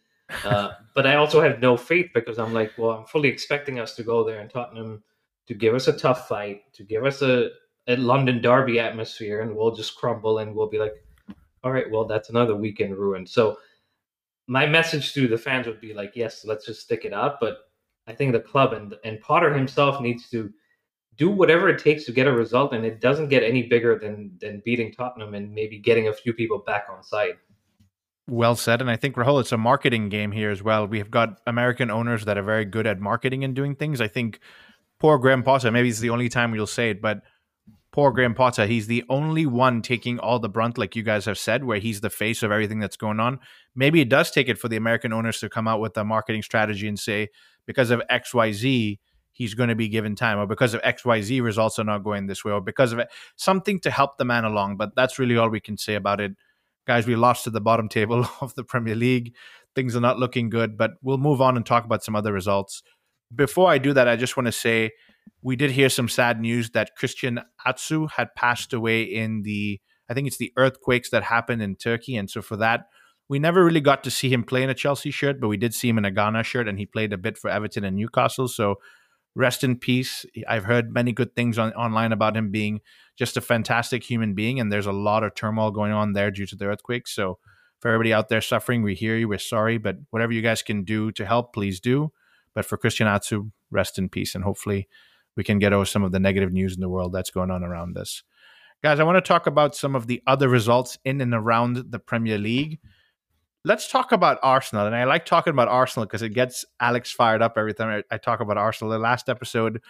[0.45, 3.95] Uh, but I also have no faith because I'm like, well, I'm fully expecting us
[3.97, 5.03] to go there in Tottenham
[5.47, 7.51] to give us a tough fight, to give us a,
[7.87, 10.95] a London derby atmosphere, and we'll just crumble and we'll be like,
[11.63, 13.29] all right, well, that's another weekend ruined.
[13.29, 13.59] So
[14.47, 17.41] my message to the fans would be like, yes, let's just stick it out.
[17.41, 17.59] But
[18.07, 20.53] I think the club and and Potter himself needs to
[21.17, 24.37] do whatever it takes to get a result, and it doesn't get any bigger than
[24.41, 27.35] than beating Tottenham and maybe getting a few people back on side.
[28.27, 28.81] Well said.
[28.81, 30.87] And I think, Rahul, it's a marketing game here as well.
[30.87, 34.01] We have got American owners that are very good at marketing and doing things.
[34.01, 34.41] I think
[34.99, 37.21] poor Graham Potter, maybe it's the only time you'll say it, but
[37.93, 41.39] poor Graham Potter, he's the only one taking all the brunt, like you guys have
[41.39, 43.41] said, where he's the face of everything that's going on.
[43.77, 46.43] Maybe it does take it for the American owners to come out with a marketing
[46.43, 47.29] strategy and say,
[47.67, 48.99] because of XYZ,
[49.35, 52.45] he's going to be given time, or because of XYZ, results are not going this
[52.45, 54.79] way, or because of it, something to help the man along.
[54.79, 56.33] But that's really all we can say about it.
[56.87, 59.35] Guys, we lost to the bottom table of the Premier League.
[59.75, 62.83] Things are not looking good, but we'll move on and talk about some other results.
[63.35, 64.93] Before I do that, I just want to say
[65.43, 70.15] we did hear some sad news that Christian Atsu had passed away in the, I
[70.15, 72.17] think it's the earthquakes that happened in Turkey.
[72.17, 72.87] And so for that,
[73.29, 75.75] we never really got to see him play in a Chelsea shirt, but we did
[75.75, 78.49] see him in a Ghana shirt, and he played a bit for Everton and Newcastle.
[78.49, 78.77] So
[79.35, 80.25] rest in peace.
[80.49, 82.81] I've heard many good things on, online about him being
[83.17, 86.47] just a fantastic human being, and there's a lot of turmoil going on there due
[86.47, 87.07] to the earthquake.
[87.07, 87.39] So
[87.81, 89.29] for everybody out there suffering, we hear you.
[89.29, 92.13] We're sorry, but whatever you guys can do to help, please do.
[92.55, 94.89] But for Christian Atsu, rest in peace, and hopefully
[95.37, 97.65] we can get over some of the negative news in the world that's going on
[97.65, 98.23] around us.
[98.83, 101.99] Guys, I want to talk about some of the other results in and around the
[101.99, 102.79] Premier League.
[103.65, 104.87] Let's talk about Arsenal.
[104.87, 108.15] And I like talking about Arsenal because it gets Alex fired up every time I,
[108.15, 108.93] I talk about Arsenal.
[108.93, 109.81] The last episode,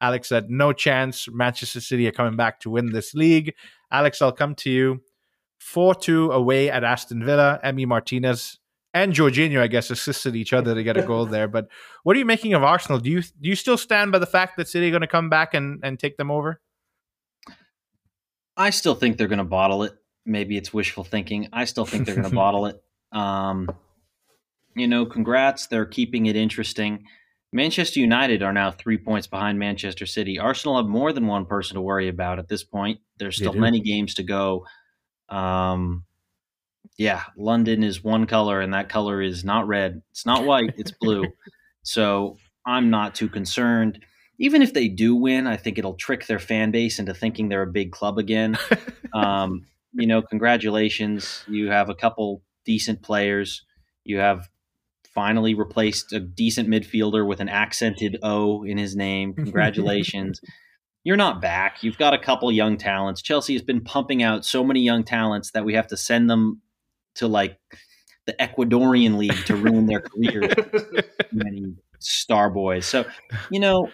[0.00, 3.54] Alex said, no chance Manchester City are coming back to win this league.
[3.90, 5.00] Alex, I'll come to you.
[5.58, 7.58] 4 2 away at Aston Villa.
[7.64, 8.58] Emi Martinez
[8.94, 11.48] and Jorginho, I guess, assisted each other to get a goal there.
[11.48, 11.68] But
[12.02, 12.98] what are you making of Arsenal?
[12.98, 15.28] Do you do you still stand by the fact that City are going to come
[15.28, 16.60] back and, and take them over?
[18.56, 19.92] I still think they're going to bottle it.
[20.24, 21.48] Maybe it's wishful thinking.
[21.52, 22.82] I still think they're going to bottle it.
[23.12, 23.70] Um,
[24.74, 25.66] you know, congrats.
[25.66, 27.04] They're keeping it interesting.
[27.52, 30.38] Manchester United are now three points behind Manchester City.
[30.38, 33.00] Arsenal have more than one person to worry about at this point.
[33.18, 34.66] There's still many games to go.
[35.28, 36.04] Um,
[36.98, 40.02] yeah, London is one color, and that color is not red.
[40.10, 40.74] It's not white.
[40.76, 41.24] It's blue.
[41.82, 42.36] so
[42.66, 44.00] I'm not too concerned.
[44.38, 47.62] Even if they do win, I think it'll trick their fan base into thinking they're
[47.62, 48.58] a big club again.
[49.14, 51.42] um, you know, congratulations.
[51.48, 53.64] You have a couple decent players.
[54.04, 54.48] You have
[55.14, 59.32] finally replaced a decent midfielder with an accented O in his name.
[59.34, 60.40] Congratulations.
[61.04, 61.82] You're not back.
[61.82, 63.22] You've got a couple young talents.
[63.22, 66.60] Chelsea has been pumping out so many young talents that we have to send them
[67.14, 67.58] to like
[68.26, 70.52] the Ecuadorian league to ruin their careers.
[71.32, 72.84] Many star boys.
[72.84, 73.04] So,
[73.50, 73.88] you know,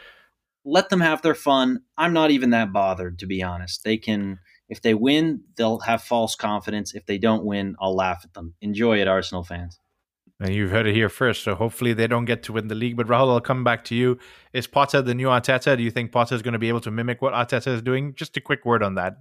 [0.65, 1.83] let them have their fun.
[1.97, 3.85] I'm not even that bothered, to be honest.
[3.85, 4.39] They can,
[4.73, 6.95] if they win, they'll have false confidence.
[6.95, 8.55] If they don't win, I'll laugh at them.
[8.63, 9.79] Enjoy it, Arsenal fans.
[10.41, 12.97] And you've heard it here first, so hopefully they don't get to win the league.
[12.97, 14.19] But Rahul, I'll come back to you.
[14.55, 15.77] Is Potter the new Arteta?
[15.77, 18.15] Do you think Potter is going to be able to mimic what Arteta is doing?
[18.15, 19.19] Just a quick word on that.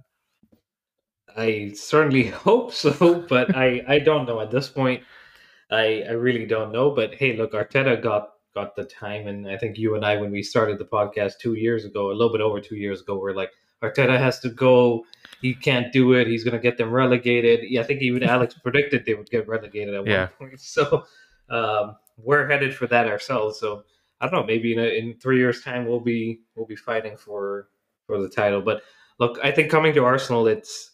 [1.36, 5.02] I certainly hope so, but I, I don't know at this point.
[5.70, 6.92] I I really don't know.
[6.92, 10.30] But hey, look, Arteta got got the time, and I think you and I, when
[10.30, 13.34] we started the podcast two years ago, a little bit over two years ago, we're
[13.34, 13.50] like,
[13.82, 15.04] Arteta has to go.
[15.40, 16.26] He can't do it.
[16.28, 17.68] He's going to get them relegated.
[17.68, 20.28] Yeah, I think even Alex predicted they would get relegated at Yeah.
[20.38, 20.60] one point.
[20.60, 21.04] So
[21.50, 23.58] um, we're headed for that ourselves.
[23.58, 23.82] So
[24.20, 24.46] I don't know.
[24.46, 27.68] Maybe in a, in three years' time, we'll be we'll be fighting for
[28.06, 28.62] for the title.
[28.62, 28.82] But
[29.18, 30.92] look, I think coming to Arsenal, it's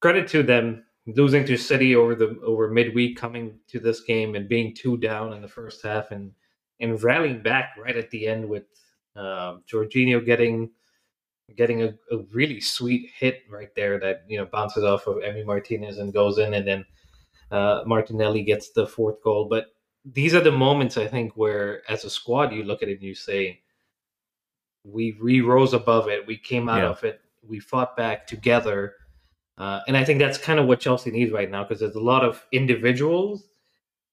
[0.00, 4.48] credit to them losing to City over the over midweek, coming to this game and
[4.48, 6.32] being two down in the first half, and
[6.80, 8.64] and rallying back right at the end with
[9.14, 10.70] uh, Jorginho getting
[11.56, 15.44] getting a, a really sweet hit right there that you know bounces off of Emi
[15.44, 16.84] Martinez and goes in, and then
[17.50, 19.46] uh, Martinelli gets the fourth goal.
[19.48, 19.66] But
[20.04, 23.02] these are the moments I think where, as a squad, you look at it and
[23.02, 23.60] you say,
[24.84, 26.26] "We we rose above it.
[26.26, 26.90] We came out Yeah.
[26.90, 27.20] of it.
[27.46, 28.94] We fought back together."
[29.56, 32.00] Uh, and I think that's kind of what Chelsea needs right now because there's a
[32.00, 33.48] lot of individuals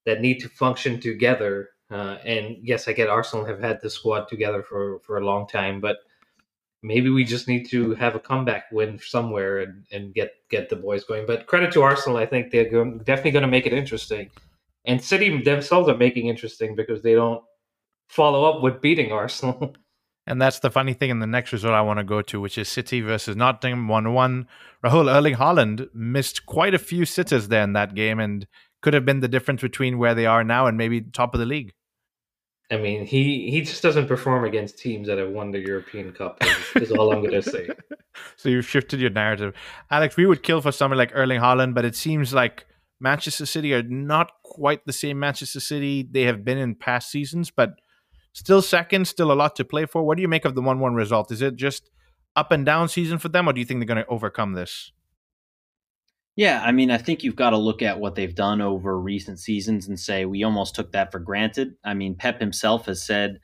[0.06, 1.70] that need to function together.
[1.90, 5.48] Uh, and yes, I get Arsenal have had the squad together for, for a long
[5.48, 5.96] time, but
[6.82, 10.76] maybe we just need to have a comeback win somewhere and, and get get the
[10.76, 11.26] boys going.
[11.26, 14.30] But credit to Arsenal, I think they're definitely going to make it interesting.
[14.84, 17.42] And City themselves are making interesting because they don't
[18.08, 19.76] follow up with beating Arsenal.
[20.24, 22.56] And that's the funny thing in the next result I want to go to, which
[22.56, 24.46] is City versus Nottingham 1 1.
[24.84, 28.46] Rahul Erling Haaland missed quite a few sitters there in that game and
[28.82, 31.46] could have been the difference between where they are now and maybe top of the
[31.46, 31.72] league.
[32.72, 36.42] I mean, he he just doesn't perform against teams that have won the European Cup.
[36.74, 37.68] Is, all I'm going to say.
[38.36, 39.54] So you've shifted your narrative.
[39.90, 42.66] Alex, we would kill for someone like Erling Haaland, but it seems like
[43.00, 47.50] Manchester City are not quite the same Manchester City they have been in past seasons,
[47.50, 47.80] but
[48.34, 50.02] still second, still a lot to play for.
[50.02, 51.32] What do you make of the 1 1 result?
[51.32, 51.90] Is it just
[52.36, 54.92] up and down season for them, or do you think they're going to overcome this?
[56.34, 59.38] Yeah, I mean, I think you've got to look at what they've done over recent
[59.38, 61.74] seasons and say we almost took that for granted.
[61.84, 63.38] I mean, Pep himself has said,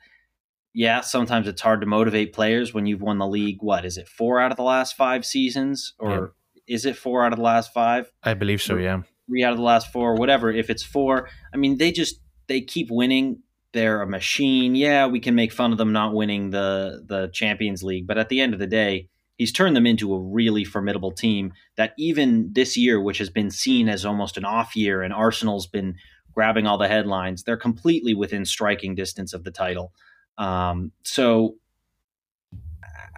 [0.73, 3.57] yeah, sometimes it's hard to motivate players when you've won the league.
[3.61, 5.93] What is it, four out of the last five seasons?
[5.99, 6.33] Or
[6.67, 8.11] is it four out of the last five?
[8.23, 9.01] I believe so, yeah.
[9.27, 10.51] Three out of the last four, whatever.
[10.51, 13.43] If it's four, I mean, they just they keep winning.
[13.73, 14.73] They're a machine.
[14.73, 18.29] Yeah, we can make fun of them not winning the the Champions League, but at
[18.29, 19.09] the end of the day,
[19.39, 23.49] he's turned them into a really formidable team that even this year, which has been
[23.49, 25.95] seen as almost an off year, and Arsenal's been
[26.35, 29.93] grabbing all the headlines, they're completely within striking distance of the title.
[30.37, 31.55] Um, so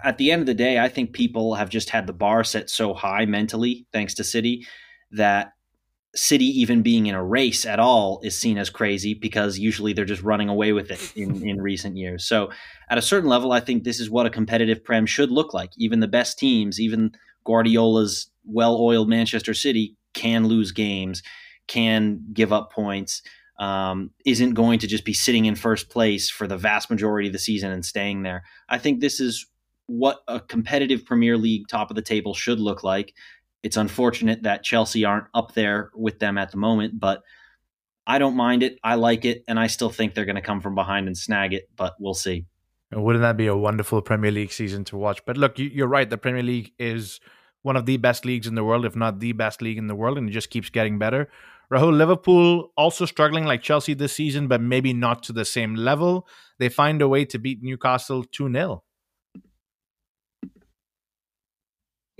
[0.04, 2.70] at the end of the day, I think people have just had the bar set
[2.70, 4.66] so high mentally, thanks to City,
[5.12, 5.54] that
[6.14, 10.04] City even being in a race at all is seen as crazy because usually they're
[10.04, 12.26] just running away with it in, in recent years.
[12.26, 12.52] So
[12.90, 15.72] at a certain level, I think this is what a competitive Prem should look like.
[15.78, 17.12] Even the best teams, even
[17.46, 21.24] Guardiola's well-oiled Manchester City can lose games,
[21.68, 23.22] can give up points,
[23.60, 27.34] um, isn't going to just be sitting in first place for the vast majority of
[27.34, 28.44] the season and staying there.
[28.68, 29.46] I think this is
[29.86, 33.14] what a competitive Premier League top of the table should look like.
[33.64, 37.22] It's unfortunate that Chelsea aren't up there with them at the moment, but
[38.08, 38.80] I don't mind it.
[38.84, 41.54] I like it, and I still think they're going to come from behind and snag
[41.54, 42.46] it, but we'll see.
[42.92, 45.24] Wouldn't that be a wonderful Premier League season to watch?
[45.26, 46.10] But look, you- you're right.
[46.10, 47.20] The Premier League is
[47.62, 49.96] one of the best leagues in the world, if not the best league in the
[49.96, 51.30] world, and it just keeps getting better.
[51.72, 56.28] Rahul, Liverpool also struggling like Chelsea this season, but maybe not to the same level.
[56.58, 58.84] They find a way to beat Newcastle 2 0.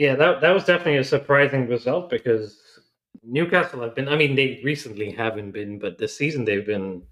[0.02, 2.60] Yeah, that that was definitely a surprising result because
[3.22, 4.10] Newcastle have been.
[4.10, 7.04] I mean, they recently haven't been, but this season they've been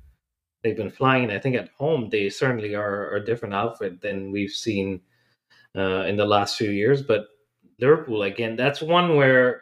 [0.63, 1.29] they've been flying.
[1.29, 5.01] I think at home they certainly are, are a different outfit than we've seen
[5.77, 7.03] uh, in the last few years.
[7.03, 7.27] But
[7.79, 9.61] Liverpool again, that's one where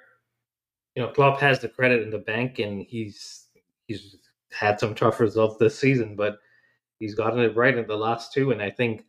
[0.95, 3.47] you know Klopp has the credit in the bank, and he's
[3.88, 4.15] he's
[4.53, 6.39] had some tough results this season, but
[6.97, 9.03] he's gotten it right in the last two, and I think.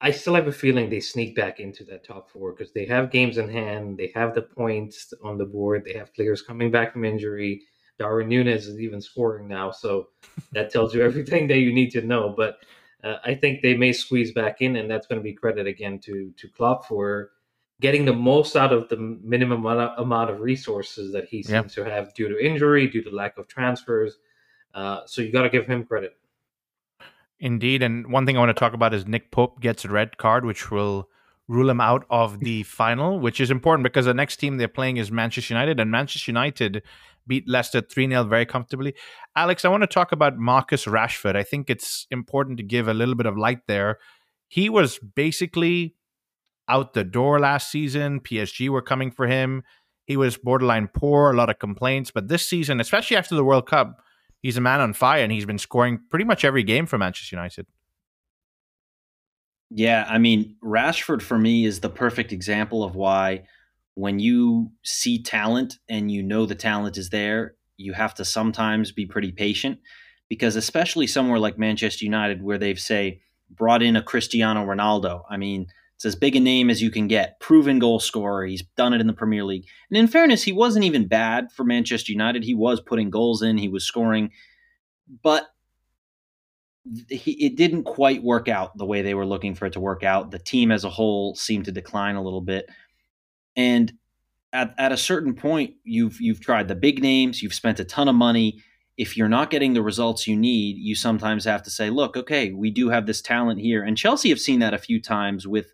[0.00, 3.10] I still have a feeling they sneak back into that top four because they have
[3.10, 3.98] games in hand.
[3.98, 5.84] They have the points on the board.
[5.84, 7.62] They have players coming back from injury.
[7.98, 10.10] Darwin Núñez is even scoring now, so
[10.52, 12.32] that tells you everything that you need to know.
[12.36, 12.58] But
[13.02, 15.98] uh, I think they may squeeze back in, and that's going to be credit again
[16.00, 17.30] to to Klopp for
[17.80, 21.84] getting the most out of the minimum amount of resources that he seems Yeah.
[21.84, 24.18] to have due to injury, due to lack of transfers.
[24.74, 26.17] Uh, so you got to give him credit.
[27.40, 27.82] Indeed.
[27.82, 30.44] And one thing I want to talk about is Nick Pope gets a red card,
[30.44, 31.08] which will
[31.46, 34.96] rule him out of the final, which is important because the next team they're playing
[34.96, 36.82] is Manchester United, and Manchester United
[37.26, 38.94] beat Leicester 3 0 very comfortably.
[39.36, 41.36] Alex, I want to talk about Marcus Rashford.
[41.36, 43.98] I think it's important to give a little bit of light there.
[44.48, 45.94] He was basically
[46.68, 48.20] out the door last season.
[48.20, 49.62] PSG were coming for him.
[50.06, 52.10] He was borderline poor, a lot of complaints.
[52.10, 54.02] But this season, especially after the World Cup,
[54.42, 57.36] he's a man on fire and he's been scoring pretty much every game for Manchester
[57.36, 57.66] United.
[59.70, 63.44] Yeah, I mean, Rashford for me is the perfect example of why
[63.94, 68.92] when you see talent and you know the talent is there, you have to sometimes
[68.92, 69.78] be pretty patient
[70.28, 73.20] because especially somewhere like Manchester United where they've say
[73.50, 75.22] brought in a Cristiano Ronaldo.
[75.28, 75.66] I mean,
[75.98, 77.40] it's as big a name as you can get.
[77.40, 78.46] Proven goal scorer.
[78.46, 79.66] He's done it in the Premier League.
[79.90, 82.44] And in fairness, he wasn't even bad for Manchester United.
[82.44, 84.30] He was putting goals in, he was scoring.
[85.24, 85.48] But
[87.08, 90.04] he, it didn't quite work out the way they were looking for it to work
[90.04, 90.30] out.
[90.30, 92.70] The team as a whole seemed to decline a little bit,
[93.56, 93.92] and
[94.52, 98.06] at, at a certain point, you've you've tried the big names, you've spent a ton
[98.06, 98.62] of money.
[98.96, 102.52] If you're not getting the results you need, you sometimes have to say, "Look, okay,
[102.52, 105.72] we do have this talent here." And Chelsea have seen that a few times with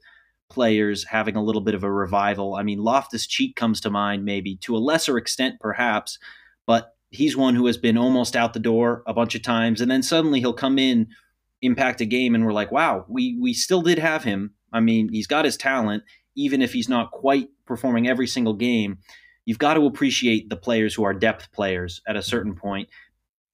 [0.54, 2.54] players having a little bit of a revival.
[2.54, 6.18] I mean, Loftus Cheek comes to mind, maybe to a lesser extent, perhaps,
[6.66, 9.90] but he's one who has been almost out the door a bunch of times, and
[9.90, 11.08] then suddenly he'll come in,
[11.60, 14.54] impact a game, and we're like, wow, we we still did have him.
[14.72, 16.04] I mean, he's got his talent,
[16.36, 18.98] even if he's not quite performing every single game.
[19.46, 22.88] You've got to appreciate the players who are depth players at a certain point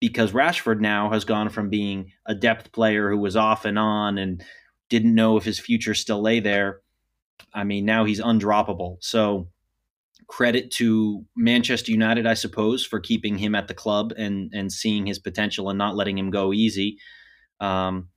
[0.00, 4.18] because Rashford now has gone from being a depth player who was off and on
[4.18, 4.42] and
[4.88, 6.80] didn't know if his future still lay there.
[7.54, 8.96] I mean, now he's undroppable.
[9.00, 9.48] So
[10.30, 15.06] credit to Manchester United, I suppose, for keeping him at the club and and seeing
[15.06, 16.98] his potential and not letting him go easy.
[17.60, 18.08] Um,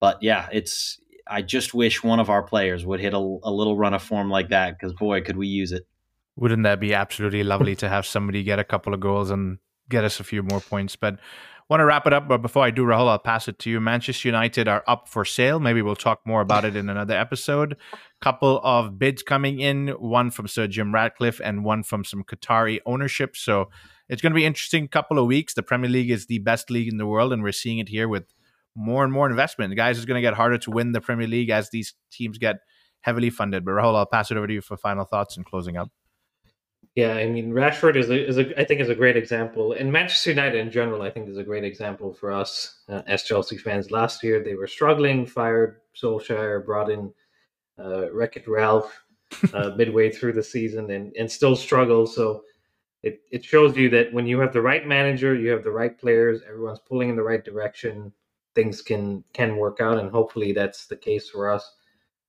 [0.00, 0.98] but yeah, it's.
[1.30, 4.30] I just wish one of our players would hit a, a little run of form
[4.30, 5.86] like that because boy, could we use it.
[6.36, 9.58] Wouldn't that be absolutely lovely to have somebody get a couple of goals and
[9.90, 10.96] get us a few more points?
[10.96, 11.18] But
[11.68, 13.80] want to wrap it up, but before I do, Rahul, I'll pass it to you.
[13.80, 15.60] Manchester United are up for sale.
[15.60, 17.76] Maybe we'll talk more about it in another episode.
[18.20, 22.80] Couple of bids coming in, one from Sir Jim Ratcliffe and one from some Qatari
[22.86, 23.36] ownership.
[23.36, 23.68] So
[24.08, 25.54] it's going to be interesting couple of weeks.
[25.54, 28.08] The Premier League is the best league in the world, and we're seeing it here
[28.08, 28.32] with
[28.74, 29.76] more and more investment.
[29.76, 32.56] Guys, it's going to get harder to win the Premier League as these teams get
[33.02, 33.64] heavily funded.
[33.64, 35.90] But Rahul, I'll pass it over to you for final thoughts and closing up.
[36.98, 39.92] Yeah, I mean Rashford is a, is a I think is a great example, and
[39.92, 43.56] Manchester United in general I think is a great example for us uh, as Chelsea
[43.56, 43.92] fans.
[43.92, 47.14] Last year they were struggling, fired Solskjaer, brought in
[47.78, 49.00] uh, Wreck It Ralph
[49.54, 52.04] uh, midway through the season, and and still struggle.
[52.04, 52.42] So
[53.04, 55.96] it it shows you that when you have the right manager, you have the right
[55.96, 58.12] players, everyone's pulling in the right direction,
[58.56, 61.76] things can can work out, and hopefully that's the case for us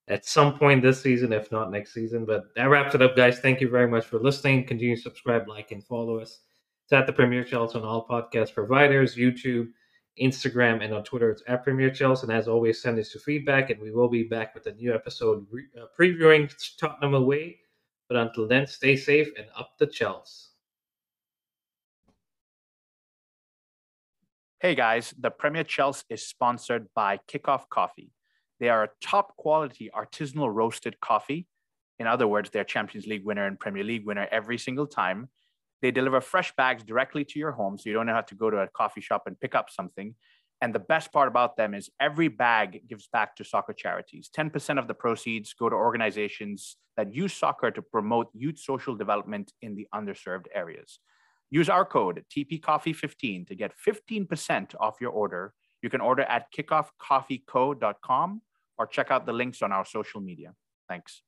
[0.10, 2.26] at some point this season, if not next season.
[2.26, 3.40] But that wraps it up, guys.
[3.40, 4.66] Thank you very much for listening.
[4.66, 6.40] Continue to subscribe, like, and follow us.
[6.84, 9.70] It's at the Premier Chels on all podcast providers, YouTube,
[10.20, 11.30] Instagram, and on Twitter.
[11.30, 12.24] It's at Premier Chels.
[12.24, 14.94] And as always, send us your feedback, and we will be back with a new
[14.94, 17.60] episode re- uh, previewing Tottenham away.
[18.08, 20.48] But until then, stay safe and up the Chelsea.
[24.60, 28.12] Hey guys, the Premier Chels is sponsored by Kickoff Coffee.
[28.60, 31.48] They are a top quality artisanal roasted coffee.
[31.98, 35.30] In other words, they're Champions League winner and Premier League winner every single time.
[35.82, 38.58] They deliver fresh bags directly to your home, so you don't have to go to
[38.58, 40.16] a coffee shop and pick up something.
[40.62, 44.30] And the best part about them is every bag gives back to soccer charities.
[44.36, 49.54] 10% of the proceeds go to organizations that use soccer to promote youth social development
[49.62, 51.00] in the underserved areas.
[51.50, 55.54] Use our code TPCoffee15 to get 15% off your order.
[55.82, 58.42] You can order at kickoffcoffeeco.com
[58.80, 60.56] or check out the links on our social media.
[60.88, 61.22] Thanks.